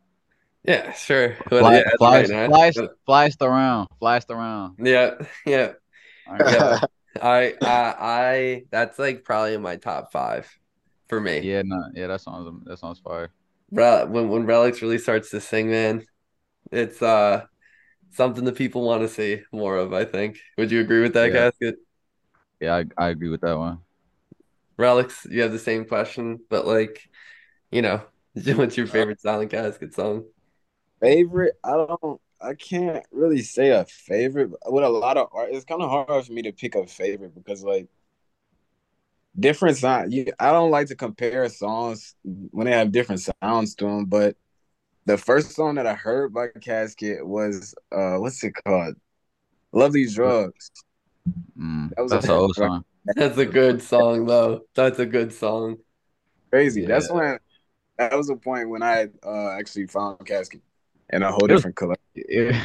Yeah, 0.64 0.94
sure. 0.94 1.36
Fly, 1.50 1.78
yeah, 1.78 1.90
flies, 1.98 2.30
right 2.30 2.48
flies, 2.48 2.78
flies 3.06 3.36
around, 3.42 3.88
flies 4.00 4.26
around. 4.30 4.76
Yeah, 4.80 5.16
yeah. 5.46 5.74
I, 6.30 6.84
I, 7.22 7.56
I. 7.62 8.64
That's 8.70 9.00
like 9.00 9.24
probably 9.24 9.54
in 9.56 9.62
my 9.62 9.78
top 9.78 10.12
five 10.12 10.50
for 11.08 11.20
me. 11.20 11.40
Yeah, 11.40 11.64
no, 11.66 11.84
yeah, 11.96 12.08
that 12.08 12.22
song's 12.22 12.66
that 12.66 12.78
song's 12.78 13.00
fire. 13.00 13.32
Rel- 13.72 14.08
when 14.08 14.30
when 14.30 14.46
Relics 14.46 14.82
really 14.82 15.00
starts 15.00 15.32
to 15.32 15.42
sing, 15.42 15.72
man, 15.72 16.06
it's 16.72 17.02
uh 17.02 17.46
something 18.12 18.46
that 18.46 18.56
people 18.56 18.84
want 18.84 19.02
to 19.02 19.10
see 19.10 19.42
more 19.52 19.78
of. 19.78 19.94
I 19.94 20.06
think. 20.06 20.40
Would 20.58 20.72
you 20.72 20.82
agree 20.82 21.02
with 21.02 21.14
that, 21.14 21.32
Yeah. 21.32 21.50
Casket? 21.50 21.76
Yeah, 22.60 22.76
I, 22.76 22.86
I 22.98 23.10
agree 23.10 23.30
with 23.30 23.42
that 23.42 23.58
one. 23.58 23.80
Relics, 24.78 25.26
you 25.30 25.42
have 25.42 25.52
the 25.52 25.60
same 25.60 25.86
question, 25.86 26.40
but 26.50 26.66
like, 26.66 27.10
you 27.72 27.82
know, 27.82 28.02
what's 28.34 28.78
your 28.78 28.88
favorite 28.88 29.22
Silent 29.22 29.52
Casket 29.52 29.94
song? 29.94 30.26
Favorite? 31.02 31.56
I 31.64 31.72
don't. 31.72 32.22
I 32.42 32.54
can't 32.54 33.06
really 33.12 33.42
say 33.42 33.70
a 33.70 33.86
favorite. 33.86 34.52
With 34.68 34.84
a 34.84 34.90
lot 34.90 35.18
of 35.18 35.28
art, 35.34 35.50
it's 35.52 35.66
kind 35.66 35.82
of 35.82 35.90
hard 35.90 36.26
for 36.26 36.32
me 36.32 36.42
to 36.44 36.54
pick 36.54 36.76
a 36.76 36.88
favorite 36.88 37.36
because 37.36 37.64
like 37.64 37.88
different 39.38 39.78
sound. 39.78 40.14
You, 40.14 40.28
I 40.40 40.52
don't 40.52 40.72
like 40.72 40.88
to 40.88 40.96
compare 40.96 41.48
songs 41.50 42.16
when 42.24 42.66
they 42.66 42.74
have 42.74 42.92
different 42.92 43.22
sounds 43.42 43.76
to 43.76 43.86
them. 43.86 44.06
But 44.06 44.36
the 45.06 45.18
first 45.18 45.52
song 45.52 45.76
that 45.76 45.88
I 45.88 45.96
heard 45.96 46.34
by 46.34 46.48
Casket 46.62 47.26
was 47.26 47.76
uh, 47.92 48.18
what's 48.18 48.44
it 48.44 48.54
called? 48.66 48.96
Love 49.74 49.94
these 49.94 50.16
drugs. 50.16 50.72
Mm, 51.58 51.90
That 51.96 52.02
was 52.02 52.12
that's 52.12 52.28
a- 52.28 52.34
an 52.34 52.38
old 52.40 52.56
song. 52.56 52.86
That's 53.16 53.38
a 53.38 53.46
good 53.46 53.82
song, 53.82 54.26
though. 54.26 54.62
That's 54.76 55.00
a 55.00 55.06
good 55.06 55.34
song. 55.34 55.78
Crazy. 56.52 56.82
Yeah. 56.82 56.88
That's 56.90 57.10
when 57.12 57.40
that 57.98 58.16
was 58.16 58.30
a 58.30 58.36
point 58.36 58.70
when 58.70 58.84
I 58.84 59.08
uh, 59.26 59.50
actually 59.52 59.88
found 59.88 60.24
Casket 60.26 60.62
in 61.12 61.24
a 61.24 61.32
whole 61.32 61.48
was- 61.48 61.58
different 61.60 61.76
color. 61.76 61.96
Yeah, 62.16 62.62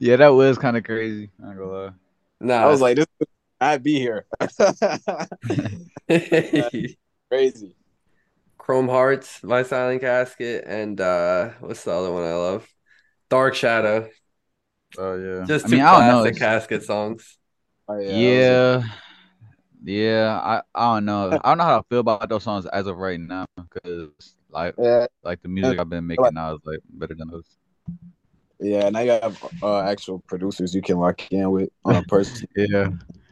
yeah, 0.00 0.16
that 0.16 0.28
was 0.28 0.58
kind 0.58 0.76
of 0.76 0.84
crazy. 0.84 1.30
I 1.42 1.48
ain't 1.48 1.58
gonna 1.58 1.70
lie. 1.70 1.90
Nah, 2.40 2.56
I 2.56 2.66
was 2.66 2.80
like, 2.80 2.96
this. 2.96 3.06
I'd 3.60 3.82
be 3.82 3.98
here. 3.98 4.26
Crazy. 7.30 7.74
Chrome 8.58 8.88
Hearts 8.88 9.40
by 9.40 9.62
Silent 9.62 10.00
Casket, 10.02 10.64
and 10.66 11.00
uh, 11.00 11.50
what's 11.60 11.84
the 11.84 11.92
other 11.92 12.12
one 12.12 12.24
I 12.24 12.34
love? 12.34 12.66
Dark 13.30 13.54
Shadow. 13.54 14.10
Oh 14.98 15.16
yeah. 15.16 15.44
Just 15.46 15.66
I 15.66 15.68
two 15.68 15.76
mean, 15.76 15.84
I 15.84 15.92
don't 15.92 16.06
know. 16.08 16.22
classic 16.22 16.38
Casket 16.38 16.82
songs. 16.84 17.38
Oh, 17.88 17.98
yeah. 17.98 18.36
Yeah, 18.38 18.82
yeah. 19.84 20.40
I, 20.42 20.62
I 20.74 20.94
don't 20.96 21.04
know. 21.04 21.38
I 21.42 21.48
don't 21.50 21.58
know 21.58 21.64
how 21.64 21.78
I 21.80 21.82
feel 21.88 22.00
about 22.00 22.28
those 22.28 22.44
songs 22.44 22.66
as 22.66 22.86
of 22.86 22.96
right 22.98 23.20
now 23.20 23.46
because 23.56 24.10
like 24.50 24.76
Yeah, 24.78 25.06
like 25.22 25.42
the 25.42 25.48
music 25.48 25.78
I've 25.78 25.88
been 25.90 26.06
making 26.06 26.34
now 26.34 26.54
is 26.54 26.60
like 26.64 26.80
better 26.90 27.14
than 27.14 27.28
those. 27.30 27.46
yeah. 28.60 28.88
Now 28.90 29.00
you 29.00 29.10
have 29.10 29.36
uh, 29.62 29.80
actual 29.80 30.22
producers 30.28 30.74
you 30.74 30.82
can 30.82 30.98
lock 30.98 31.20
in 31.30 31.50
with 31.50 31.70
on 31.84 31.96
a 31.96 32.02
person. 32.02 32.48
Yeah. 32.56 32.90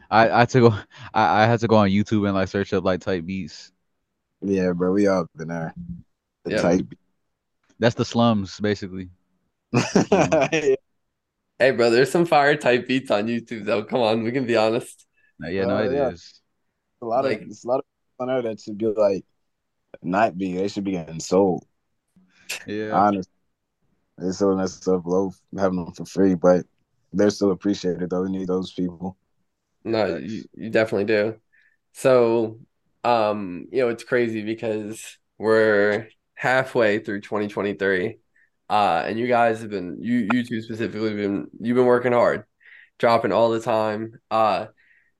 I, 0.09 0.29
I 0.29 0.39
had 0.39 0.49
to 0.49 0.59
go 0.61 0.67
I, 1.13 1.43
I 1.43 1.45
had 1.47 1.59
to 1.61 1.67
go 1.67 1.77
on 1.77 1.89
YouTube 1.89 2.25
and 2.25 2.35
like 2.35 2.47
search 2.47 2.73
up 2.73 2.83
like 2.83 3.01
type 3.01 3.25
beats 3.25 3.71
Yeah, 4.41 4.71
bro, 4.73 4.91
we 4.91 5.07
all 5.07 5.27
been 5.35 5.47
there. 5.49 5.75
The 6.45 6.51
Yep. 6.51 6.61
type. 6.61 6.85
That's 7.79 7.95
the 7.95 8.05
slums, 8.05 8.59
basically. 8.59 9.09
Hey, 11.59 11.71
bro, 11.71 11.89
there's 11.89 12.11
some 12.11 12.25
fire 12.25 12.55
type 12.57 12.87
beats 12.87 13.11
on 13.11 13.27
YouTube 13.27 13.65
though. 13.65 13.83
Come 13.83 14.01
on, 14.01 14.23
we 14.23 14.31
can 14.31 14.45
be 14.45 14.57
honest. 14.57 15.05
Uh, 15.43 15.47
yeah, 15.47 15.65
no, 15.65 15.77
Uh, 15.77 15.83
it 15.83 15.93
is. 16.13 16.41
yeah. 17.01 17.05
a 17.05 17.07
lot 17.07 17.23
Like- 17.25 17.41
of 17.41 17.47
it's 17.47 17.63
a 17.63 17.67
lot 17.67 17.79
of 17.79 17.85
on 18.19 18.27
there 18.27 18.41
that 18.43 18.59
should 18.61 18.77
be 18.77 18.87
like 18.87 19.25
not 20.01 20.37
be. 20.37 20.57
They 20.57 20.67
should 20.67 20.83
be 20.83 20.91
getting 20.91 21.19
sold. 21.19 21.65
Yeah. 22.67 22.91
Honestly, 22.91 23.31
they're 24.17 24.33
selling 24.33 24.57
that 24.59 24.69
stuff 24.69 25.03
low, 25.05 25.31
having 25.57 25.83
them 25.83 25.93
for 25.93 26.05
free, 26.05 26.35
but 26.35 26.65
they're 27.13 27.29
still 27.29 27.51
appreciated 27.51 28.09
though. 28.09 28.23
We 28.23 28.31
need 28.31 28.47
those 28.47 28.73
people. 28.73 29.17
No, 29.83 30.17
you, 30.17 30.43
you 30.53 30.69
definitely 30.69 31.05
do. 31.05 31.39
So, 31.93 32.59
um, 33.03 33.67
you 33.71 33.79
know, 33.81 33.89
it's 33.89 34.03
crazy 34.03 34.41
because 34.43 35.17
we're 35.37 36.09
halfway 36.33 36.99
through 36.99 37.21
2023. 37.21 38.19
Uh, 38.69 39.03
and 39.05 39.19
you 39.19 39.27
guys 39.27 39.61
have 39.61 39.69
been 39.69 39.97
you 40.01 40.27
you 40.31 40.43
two 40.43 40.61
specifically 40.61 41.13
been 41.13 41.47
you've 41.59 41.75
been 41.75 41.85
working 41.85 42.13
hard, 42.13 42.45
dropping 42.97 43.31
all 43.31 43.51
the 43.51 43.59
time. 43.59 44.19
Uh, 44.31 44.67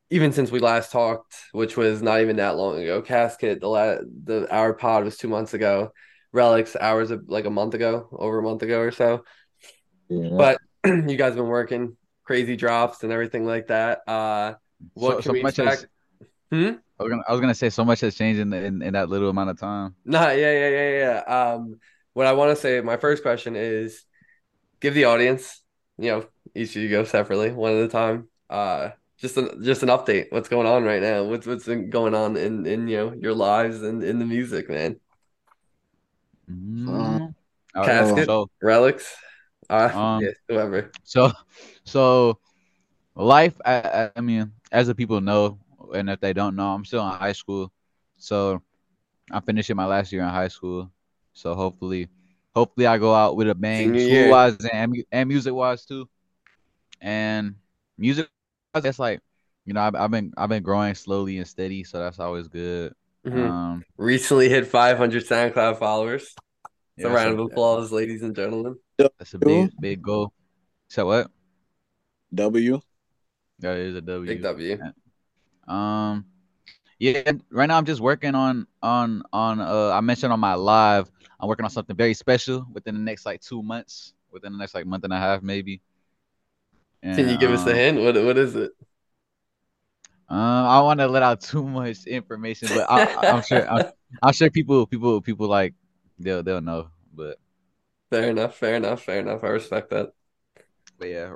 even 0.10 0.32
since 0.32 0.52
we 0.52 0.60
last 0.60 0.92
talked, 0.92 1.36
which 1.52 1.78
was 1.78 2.02
not 2.02 2.22
even 2.22 2.38
that 2.38 2.56
long 2.58 2.82
ago. 2.82 3.02
Casket, 3.02 3.62
the 3.62 3.68
la 3.68 3.96
the 4.24 4.48
our 4.52 4.74
pod 4.74 5.04
was 5.04 5.18
two 5.18 5.28
months 5.28 5.54
ago. 5.54 5.92
Relics 6.32 6.76
hours 6.76 7.12
of 7.12 7.30
like 7.30 7.46
a 7.46 7.50
month 7.50 7.76
ago, 7.76 8.10
over 8.12 8.40
a 8.40 8.44
month 8.44 8.62
ago 8.62 8.80
or 8.80 8.92
so. 8.92 9.24
Yeah. 10.10 10.30
But 10.32 10.58
you 10.86 11.16
guys 11.16 11.30
have 11.30 11.36
been 11.36 11.48
working 11.48 11.96
crazy 12.24 12.56
drops 12.56 13.04
and 13.04 13.12
everything 13.12 13.46
like 13.46 13.68
that. 13.68 14.02
Uh, 14.08 14.56
what 14.94 15.12
so, 15.12 15.16
can 15.16 15.24
so 15.24 15.32
we 15.34 15.44
much 15.44 15.60
expect? 15.60 15.82
has, 15.82 15.88
Hmm? 16.52 16.72
I 17.00 17.04
was 17.04 17.10
gonna 17.10 17.24
I 17.28 17.32
was 17.32 17.42
gonna 17.42 17.56
say 17.56 17.70
so 17.70 17.84
much 17.84 18.02
has 18.02 18.16
changed 18.16 18.40
in, 18.40 18.54
in 18.54 18.82
in 18.82 18.94
that 18.94 19.10
little 19.10 19.30
amount 19.30 19.50
of 19.50 19.60
time. 19.60 19.96
Nah, 20.06 20.30
yeah, 20.30 20.52
yeah, 20.52 20.70
yeah, 20.70 20.90
yeah. 21.28 21.52
Um, 21.54 21.80
what 22.16 22.28
I 22.28 22.34
want 22.34 22.52
to 22.56 22.62
say, 22.62 22.82
my 22.82 22.98
first 22.98 23.24
question 23.24 23.58
is 23.58 24.04
give 24.82 24.96
the 24.96 25.06
audience, 25.06 25.62
you 26.00 26.12
know, 26.12 26.28
each 26.56 26.76
of 26.76 26.84
you 26.84 26.90
go 26.90 27.06
separately, 27.06 27.52
one 27.52 27.74
at 27.74 27.86
a 27.86 27.90
time. 27.90 28.30
Uh, 28.50 28.92
just 29.20 29.38
an 29.38 29.64
just 29.64 29.84
an 29.84 29.90
update. 29.90 30.28
What's 30.32 30.50
going 30.50 30.68
on 30.68 30.84
right 30.86 31.02
now? 31.02 31.26
What's 31.26 31.48
what's 31.48 31.66
been 31.66 31.90
going 31.92 32.16
on 32.16 32.38
in 32.38 32.66
in 32.66 32.88
you 32.88 32.98
know 32.98 33.14
your 33.14 33.36
lives 33.36 33.84
and 33.84 34.04
in 34.04 34.20
the 34.20 34.26
music, 34.26 34.70
man? 34.70 35.00
Mm. 36.50 37.34
Uh, 37.76 37.86
Casket? 37.86 38.28
So 38.28 38.50
Relics, 38.62 39.16
uh, 39.70 39.90
Um, 39.94 40.24
yeah, 40.24 40.32
whoever. 40.48 40.92
so 41.04 41.32
so 41.86 42.40
life. 43.16 43.56
I, 43.66 43.76
I- 43.82 44.12
I 44.16 44.22
mean, 44.22 44.52
as 44.72 44.88
the 44.88 44.96
people 44.96 45.22
know, 45.22 45.60
and 45.94 46.10
if 46.10 46.20
they 46.20 46.34
don't 46.34 46.56
know, 46.56 46.70
I'm 46.74 46.86
still 46.86 47.08
in 47.08 47.14
high 47.14 47.34
school. 47.34 47.72
So 48.18 48.62
I'm 49.32 49.44
finishing 49.44 49.76
my 49.76 49.86
last 49.86 50.12
year 50.12 50.24
in 50.24 50.30
high 50.30 50.50
school. 50.50 50.92
So 51.36 51.54
hopefully, 51.54 52.10
hopefully 52.56 52.88
I 52.88 52.98
go 52.98 53.14
out 53.14 53.36
with 53.36 53.50
a 53.50 53.54
bang, 53.56 53.94
Senior 53.94 54.08
school 54.10 54.32
wise 54.32 54.58
and 54.74 55.04
and 55.12 55.30
music 55.30 55.54
wise 55.54 55.86
too. 55.86 56.10
And 57.02 57.56
music, 57.98 58.30
that's 58.74 58.98
like, 58.98 59.20
you 59.66 59.74
know, 59.74 59.82
I've, 59.82 59.96
I've 59.96 60.12
been 60.12 60.34
I've 60.38 60.50
been 60.50 60.64
growing 60.64 60.96
slowly 60.96 61.38
and 61.38 61.48
steady, 61.48 61.84
so 61.84 62.00
that's 62.00 62.20
always 62.20 62.48
good. 62.48 62.94
Mhm. 63.28 63.50
Um, 63.50 63.84
Recently 63.98 64.50
hit 64.50 64.68
500 64.68 65.24
SoundCloud 65.26 65.78
followers. 65.78 66.34
So 67.00 67.10
yeah, 67.10 67.14
round 67.14 67.34
of 67.34 67.40
so 67.40 67.44
applause, 67.44 67.92
ladies 67.92 68.24
and 68.24 68.36
gentlemen. 68.36 68.78
That's 68.98 69.34
a 69.34 69.40
big 69.40 69.72
big 69.80 70.02
goal. 70.02 70.32
So 70.88 71.08
what? 71.08 71.30
W. 72.34 72.80
That 73.60 73.78
is 73.78 73.96
a 73.96 74.02
W. 74.02 74.28
Big 74.28 74.42
W. 74.42 74.80
Um, 75.68 76.26
yeah. 77.00 77.32
Right 77.52 77.68
now, 77.68 77.78
I'm 77.78 77.86
just 77.86 78.02
working 78.02 78.36
on 78.36 78.68
on 78.82 79.24
on. 79.34 79.60
Uh, 79.62 79.90
I 79.94 80.02
mentioned 80.02 80.34
on 80.34 80.40
my 80.40 80.54
live, 80.56 81.10
I'm 81.40 81.48
working 81.50 81.66
on 81.66 81.72
something 81.72 81.96
very 81.96 82.14
special 82.14 82.66
within 82.74 82.96
the 82.96 83.02
next 83.02 83.26
like 83.26 83.42
two 83.42 83.62
months, 83.64 84.14
within 84.32 84.52
the 84.54 84.58
next 84.60 84.74
like 84.76 84.86
month 84.86 85.04
and 85.04 85.14
a 85.14 85.18
half, 85.18 85.42
maybe. 85.42 85.82
Can 87.14 87.28
you 87.30 87.38
And, 87.38 87.40
give 87.40 87.52
us 87.52 87.66
a 87.66 87.72
um, 87.72 87.76
hint? 87.76 88.00
What 88.00 88.16
what 88.24 88.38
is 88.38 88.56
it? 88.56 88.72
Um, 90.28 90.38
I 90.40 90.82
want 90.82 91.00
to 91.00 91.08
let 91.08 91.22
out 91.24 91.42
too 91.42 91.64
much 91.64 92.06
information, 92.08 92.72
but 92.74 92.88
I, 92.90 93.08
I'm 93.30 93.42
sure 93.42 93.70
I'm, 93.70 93.84
I'm 94.24 94.34
sure 94.34 94.50
people 94.50 94.88
people 94.88 95.22
people 95.22 95.48
like 95.48 95.74
they'll 96.18 96.42
they'll 96.44 96.62
know. 96.62 96.90
But 97.14 97.38
Fair 98.10 98.30
enough, 98.32 98.56
fair 98.58 98.76
enough, 98.78 99.04
fair 99.04 99.20
enough. 99.20 99.44
I 99.44 99.48
respect 99.50 99.90
that. 99.92 100.12
but 100.98 101.08
yeah, 101.10 101.34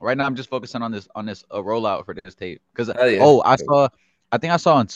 right 0.00 0.16
now 0.18 0.26
I'm 0.26 0.36
just 0.36 0.50
focusing 0.50 0.82
on 0.82 0.92
this 0.92 1.08
on 1.14 1.26
this 1.26 1.44
uh, 1.50 1.58
rollout 1.58 2.04
for 2.06 2.14
this 2.24 2.34
tape 2.34 2.62
because 2.74 2.92
Hell 2.94 3.10
yeah. 3.10 3.20
oh 3.20 3.42
I 3.44 3.56
saw 3.56 3.88
I 4.32 4.38
think 4.38 4.52
I 4.52 4.56
saw 4.58 4.76
on 4.76 4.88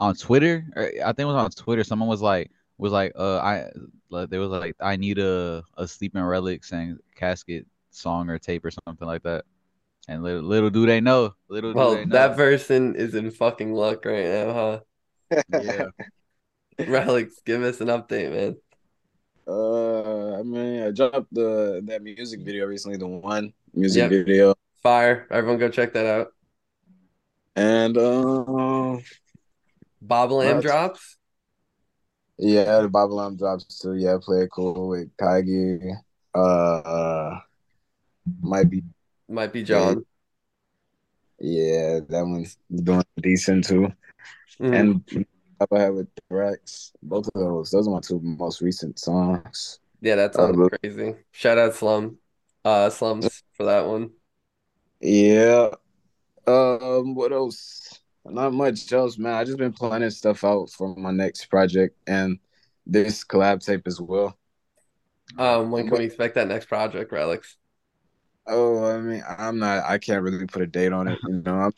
on 0.00 0.14
Twitter 0.16 0.66
or 0.76 0.84
I 0.84 1.12
think 1.12 1.20
it 1.20 1.24
was 1.26 1.36
on 1.36 1.50
Twitter 1.50 1.84
someone 1.84 2.08
was 2.08 2.22
like 2.22 2.50
was 2.78 2.92
like 2.92 3.12
uh 3.16 3.38
I 3.38 3.70
like, 4.10 4.30
they 4.30 4.38
was 4.38 4.50
like 4.50 4.76
I 4.80 4.96
need 4.96 5.18
a 5.18 5.64
a 5.76 5.88
sleeping 5.88 6.22
relic 6.22 6.64
saying 6.64 6.98
casket 7.16 7.66
song 7.90 8.30
or 8.30 8.38
tape 8.38 8.64
or 8.64 8.70
something 8.70 9.06
like 9.06 9.22
that. 9.24 9.44
And 10.08 10.22
little, 10.22 10.42
little 10.42 10.70
do 10.70 10.86
they 10.86 11.00
know, 11.00 11.34
little 11.48 11.72
do 11.74 11.78
Well, 11.78 11.94
they 11.96 12.04
know. 12.06 12.12
that 12.14 12.36
person 12.36 12.96
is 12.96 13.14
in 13.14 13.30
fucking 13.30 13.74
luck 13.74 14.04
right 14.06 14.24
now, 14.24 14.52
huh? 14.54 14.80
yeah. 15.50 15.86
Relics, 16.86 17.40
give 17.44 17.62
us 17.62 17.80
an 17.80 17.88
update, 17.88 18.30
man. 18.32 18.56
Uh, 19.46 20.38
I 20.38 20.42
mean, 20.42 20.82
I 20.82 20.90
dropped 20.90 21.32
the 21.32 21.82
that 21.86 22.02
music 22.02 22.40
video 22.40 22.66
recently, 22.66 22.98
the 22.98 23.06
one 23.06 23.52
music 23.74 24.02
Yep. 24.02 24.10
video, 24.10 24.54
Fire. 24.82 25.26
Everyone 25.30 25.58
go 25.58 25.68
check 25.68 25.92
that 25.94 26.06
out. 26.06 26.32
And 27.58 27.98
uh, 27.98 28.96
Bob 30.00 30.30
Lamb 30.30 30.60
drops. 30.60 31.16
yeah, 32.38 32.80
the 32.82 32.88
Babylon 32.88 33.36
drops 33.36 33.80
too. 33.80 33.94
Yeah, 33.94 34.16
play 34.22 34.42
it 34.44 34.50
cool 34.50 34.88
with 34.88 35.10
Kagi. 35.16 35.92
Uh, 36.34 36.38
uh, 36.38 37.40
might 38.40 38.70
be 38.70 38.82
Might 39.28 39.52
be 39.52 39.62
John. 39.64 40.04
yeah, 41.40 42.00
that 42.08 42.22
one's 42.26 42.56
doing 42.70 43.04
decent 43.20 43.64
too. 43.66 43.92
Mhm. 44.60 44.74
And 44.78 45.26
I 45.60 45.78
have 45.78 45.94
with 45.94 46.08
Rex, 46.30 46.92
both 47.02 47.26
of 47.28 47.34
those. 47.34 47.70
Those 47.70 47.88
are 47.88 47.94
my 47.94 48.00
two 48.00 48.20
most 48.22 48.60
recent 48.62 48.98
songs. 48.98 49.80
yeah, 50.00 50.14
that 50.16 50.30
uh, 50.36 50.46
sounds 50.46 50.56
look- 50.56 50.78
crazy. 50.80 51.14
Shout 51.32 51.58
out 51.58 51.74
Slum. 51.74 52.18
Uh 52.64 52.90
Slums 52.90 53.42
for 53.54 53.64
that 53.66 53.86
one. 53.86 54.10
Yeah. 55.00 55.70
Um, 56.48 57.14
what 57.14 57.32
else? 57.32 58.00
Not 58.24 58.52
much 58.52 58.92
else, 58.92 59.18
man. 59.18 59.34
I 59.34 59.44
just 59.44 59.58
been 59.58 59.72
planning 59.72 60.10
stuff 60.10 60.44
out 60.44 60.70
for 60.70 60.94
my 60.96 61.10
next 61.10 61.46
project 61.46 61.96
and 62.06 62.38
this 62.86 63.24
collab 63.24 63.64
tape 63.64 63.86
as 63.86 64.00
well. 64.00 64.36
Um, 65.38 65.70
when 65.70 65.88
can 65.88 65.98
we 65.98 66.04
expect 66.04 66.34
that 66.36 66.48
next 66.48 66.66
project, 66.66 67.12
Relics? 67.12 67.56
Oh, 68.46 68.84
I 68.84 68.98
mean, 69.00 69.22
I'm 69.26 69.58
not. 69.58 69.84
I 69.84 69.98
can't 69.98 70.22
really 70.22 70.46
put 70.46 70.62
a 70.62 70.66
date 70.66 70.92
on 70.92 71.08
it. 71.08 71.18
You 71.28 71.42
know, 71.44 71.54
I'm 71.54 71.72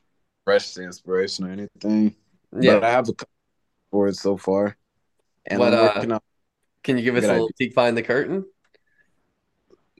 fresh 0.44 0.72
to 0.74 0.82
inspiration 0.82 1.46
or 1.46 1.50
anything. 1.50 2.14
But 2.52 2.62
Yeah. 2.62 2.80
I 2.80 2.90
have 2.90 3.08
a 3.08 3.12
couple 3.12 3.34
for 3.90 4.08
it 4.08 4.16
so 4.16 4.36
far, 4.36 4.76
and 5.46 5.58
What, 5.58 5.74
uh, 5.74 6.06
on. 6.08 6.20
Can 6.82 6.96
you 6.96 7.04
give 7.04 7.16
us 7.16 7.24
a 7.24 7.32
little 7.32 7.50
peek 7.58 7.74
behind 7.74 7.96
the 7.96 8.02
curtain? 8.02 8.44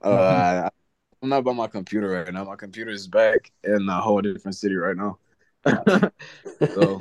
Uh, 0.01 0.69
I'm 1.21 1.29
not 1.29 1.43
by 1.43 1.53
my 1.53 1.67
computer 1.67 2.09
right 2.09 2.33
now. 2.33 2.43
My 2.43 2.55
computer 2.55 2.91
is 2.91 3.07
back 3.07 3.51
in 3.63 3.87
a 3.87 4.01
whole 4.01 4.21
different 4.21 4.55
city 4.55 4.75
right 4.75 4.95
now. 4.97 5.17
So- 6.73 6.99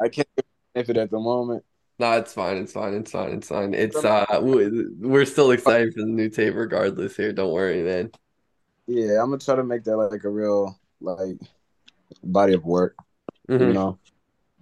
I 0.00 0.08
can't 0.08 0.28
if 0.74 0.90
it 0.90 0.96
at 0.96 1.10
the 1.10 1.18
moment. 1.18 1.64
No, 1.98 2.12
it's 2.12 2.32
fine. 2.32 2.56
It's 2.58 2.72
fine. 2.72 2.94
It's 2.94 3.10
fine. 3.12 3.32
It's 3.32 3.48
fine. 3.48 3.74
It's 3.74 4.04
uh, 4.04 4.26
we- 4.42 4.86
we're 5.00 5.24
still 5.24 5.52
excited 5.52 5.94
for 5.94 6.00
the 6.00 6.06
new 6.06 6.28
tape, 6.28 6.54
regardless. 6.54 7.16
Here, 7.16 7.32
don't 7.32 7.52
worry, 7.52 7.82
man. 7.82 8.10
Yeah, 8.86 9.20
I'm 9.22 9.30
gonna 9.30 9.38
try 9.38 9.56
to 9.56 9.64
make 9.64 9.84
that 9.84 9.96
like 9.96 10.24
a 10.24 10.28
real 10.28 10.78
like 11.00 11.36
body 12.22 12.54
of 12.54 12.64
work. 12.64 12.96
You 13.48 13.58
Mhm, 13.58 13.74
know, 13.74 13.98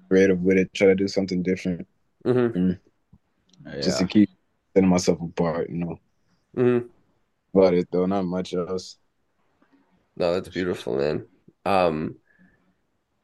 creative 0.09 0.43
with 0.43 0.59
it. 0.59 0.73
Try 0.75 0.88
to 0.88 0.95
do 0.95 1.09
something 1.09 1.43
different, 1.43 1.87
mhm, 2.25 2.79
just 3.76 4.00
Yeah. 4.00 4.07
to 4.07 4.12
keep 4.12 4.31
setting 4.75 4.88
myself 4.91 5.21
apart. 5.21 5.71
You 5.71 5.76
know, 5.79 5.99
mhm. 6.57 6.88
About 7.54 7.75
it 7.75 7.88
though. 7.90 8.06
Not 8.06 8.25
much 8.25 8.54
else. 8.54 8.99
No, 10.16 10.35
that's 10.35 10.49
beautiful, 10.49 10.97
man. 10.97 11.26
Um, 11.64 12.16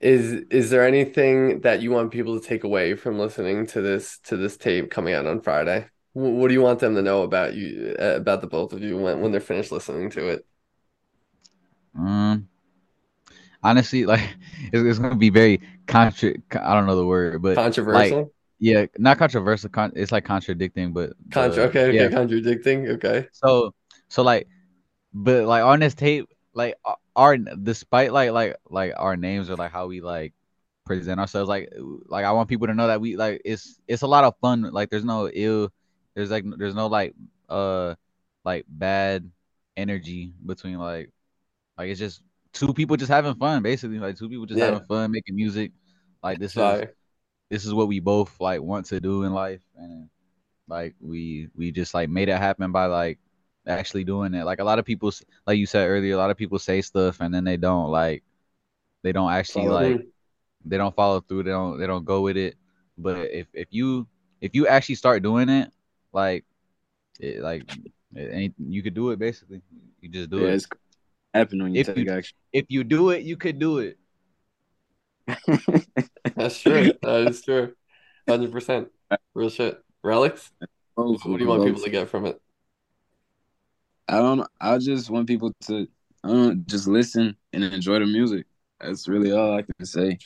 is 0.01 0.33
is 0.51 0.71
there 0.71 0.87
anything 0.87 1.61
that 1.63 1.83
you 1.83 1.91
want 1.91 2.13
people 2.13 2.39
to 2.39 2.47
take 2.47 2.63
away 2.65 2.95
from 2.95 3.19
listening 3.19 3.67
to 3.67 3.81
this 3.83 4.19
to 4.21 4.37
this 4.37 4.57
tape 4.57 4.91
coming 4.91 5.15
out 5.15 5.27
on 5.27 5.41
Friday? 5.41 5.89
Wh- 6.13 6.39
What 6.39 6.49
do 6.49 6.55
you 6.55 6.63
want 6.63 6.79
them 6.81 6.95
to 6.95 7.03
know 7.03 7.23
about 7.23 7.55
you, 7.55 7.97
uh, 7.99 8.15
about 8.17 8.41
the 8.41 8.47
both 8.47 8.73
of 8.73 8.81
you 8.83 8.97
when 8.97 9.21
when 9.21 9.33
they're 9.33 9.41
finished 9.41 9.73
listening 9.73 10.11
to 10.11 10.29
it? 10.29 10.47
Um, 11.95 12.49
honestly, 13.63 14.07
like 14.07 14.21
it's, 14.73 14.83
it's 14.89 14.99
gonna 14.99 15.17
be 15.17 15.31
very 15.31 15.61
contra. 15.87 16.35
I 16.53 16.75
don't 16.75 16.87
know 16.87 16.97
the 16.97 17.07
word, 17.07 17.43
but 17.43 17.61
Controversial? 17.61 18.33
yeah, 18.59 18.87
not 18.99 19.19
controversial. 19.19 19.71
Con- 19.71 19.93
it's 19.97 20.13
like 20.13 20.25
contradicting, 20.25 20.93
but 20.93 21.13
Contra, 21.31 21.65
okay, 21.65 21.87
okay, 21.91 22.09
yeah. 22.09 22.11
contradicting, 22.11 22.87
okay. 22.89 23.29
So, 23.33 23.75
so 24.09 24.23
like, 24.23 24.49
but 25.13 25.45
like 25.47 25.65
on 25.65 25.81
this 25.81 25.95
tape, 25.95 26.29
like 26.55 26.75
our 27.17 27.37
despite 27.39 28.13
like 28.13 28.31
like 28.33 28.57
like 28.69 28.93
our 28.97 29.17
names 29.17 29.51
or 29.51 29.57
like 29.57 29.73
how 29.73 29.87
we 29.87 30.01
like 30.01 30.35
present 30.87 31.21
ourselves. 31.21 31.49
Like 31.49 31.71
like 32.07 32.25
I 32.25 32.33
want 32.33 32.49
people 32.49 32.67
to 32.69 32.75
know 32.75 32.89
that 32.89 33.01
we 33.01 33.17
like 33.17 33.43
it's 33.45 33.81
it's 33.89 34.03
a 34.03 34.07
lot 34.07 34.25
of 34.25 34.35
fun. 34.41 34.63
Like 34.73 34.91
there's 34.91 35.05
no 35.05 35.29
ill, 35.33 35.71
there's 36.15 36.31
like 36.31 36.45
there's 36.59 36.75
no 36.75 36.87
like 36.89 37.15
uh 37.49 37.95
like 38.45 38.65
bad 38.69 39.31
energy 39.77 40.33
between 40.45 40.79
like 40.79 41.11
like 41.77 41.91
it's 41.91 41.99
just 42.01 42.23
two 42.53 42.73
people 42.73 42.97
just 42.97 43.11
having 43.11 43.35
fun 43.35 43.63
basically 43.63 43.99
like 43.99 44.17
two 44.19 44.29
people 44.29 44.47
just 44.47 44.61
Yeah. 44.61 44.63
having 44.63 44.81
fun 44.83 45.11
making 45.11 45.37
music 45.37 45.73
like 46.23 46.39
this 46.39 46.57
is 46.57 46.83
this 47.51 47.65
is 47.65 47.75
what 47.75 47.89
we 47.89 48.01
both 48.01 48.39
like 48.41 48.61
want 48.63 48.87
to 48.87 49.01
do 49.01 49.25
in 49.25 49.33
life 49.33 49.61
and 49.77 50.09
like 50.69 50.95
we 51.01 51.49
we 51.57 51.73
just 51.73 51.95
like 51.95 52.09
made 52.11 52.29
it 52.29 52.39
happen 52.39 52.73
by 52.73 52.87
like 52.87 53.19
actually 53.69 54.03
doing 54.05 54.33
it 54.35 54.45
like 54.45 54.59
a 54.61 54.65
lot 54.65 54.79
of 54.79 54.85
people 54.85 55.13
like 55.47 55.59
you 55.59 55.67
said 55.67 55.87
earlier 55.87 56.15
a 56.15 56.17
lot 56.17 56.31
of 56.31 56.37
people 56.37 56.59
say 56.59 56.81
stuff 56.81 57.21
and 57.21 57.33
then 57.35 57.45
they 57.45 57.57
don't 57.57 57.91
like 57.91 58.23
they 59.03 59.13
don't 59.13 59.31
actually 59.31 59.67
Follow 59.67 59.91
like 59.91 60.07
they 60.65 60.77
don't 60.77 60.95
follow 60.97 61.21
through 61.21 61.43
they 61.45 61.51
don't 61.51 61.79
they 61.79 61.87
don't 61.87 62.05
go 62.05 62.23
with 62.23 62.37
it 62.37 62.57
but 62.97 63.31
if 63.31 63.47
if 63.53 63.69
you 63.71 64.07
if 64.41 64.55
you 64.55 64.67
actually 64.67 64.95
start 64.97 65.23
doing 65.23 65.49
it 65.49 65.71
like 66.13 66.45
it, 67.21 67.41
like 67.43 67.63
it 68.15 68.55
you 68.59 68.83
could 68.83 68.95
do 68.95 69.11
it 69.11 69.19
basically 69.19 69.61
you 70.01 70.09
just 70.09 70.31
do 70.31 70.39
yeah, 70.39 70.47
it 70.49 70.55
it's 70.55 70.67
happen 71.35 71.63
when 71.63 71.75
you 71.75 71.81
If 71.83 71.87
take 71.89 71.99
you- 71.99 72.11
action. 72.11 72.37
if 72.53 72.65
you 72.69 72.83
do 72.85 73.11
it 73.11 73.23
you 73.23 73.37
could 73.37 73.59
do 73.59 73.79
it 73.79 73.99
That's 76.37 76.59
true. 76.61 76.93
that 77.03 77.29
is 77.29 77.43
true. 77.43 77.75
Hundred 78.27 78.51
percent. 78.51 78.89
Real 79.35 79.51
shit. 79.51 79.79
Relics. 80.03 80.51
What 80.95 81.21
do 81.23 81.37
you 81.39 81.47
want 81.47 81.65
people 81.67 81.83
to 81.83 81.91
get 81.91 82.09
from 82.09 82.25
it? 82.25 82.41
I 84.09 84.19
don't. 84.19 84.47
I 84.61 84.79
just 84.79 85.11
want 85.11 85.27
people 85.27 85.53
to. 85.67 85.87
I 86.25 86.29
don't 86.29 86.67
just 86.67 86.89
listen 86.89 87.37
and 87.53 87.65
enjoy 87.65 87.99
the 87.99 88.07
music. 88.07 88.47
That's 88.81 89.09
really 89.09 89.33
all 89.33 89.57
I 89.59 89.63
can 89.63 89.87
say. 89.87 90.19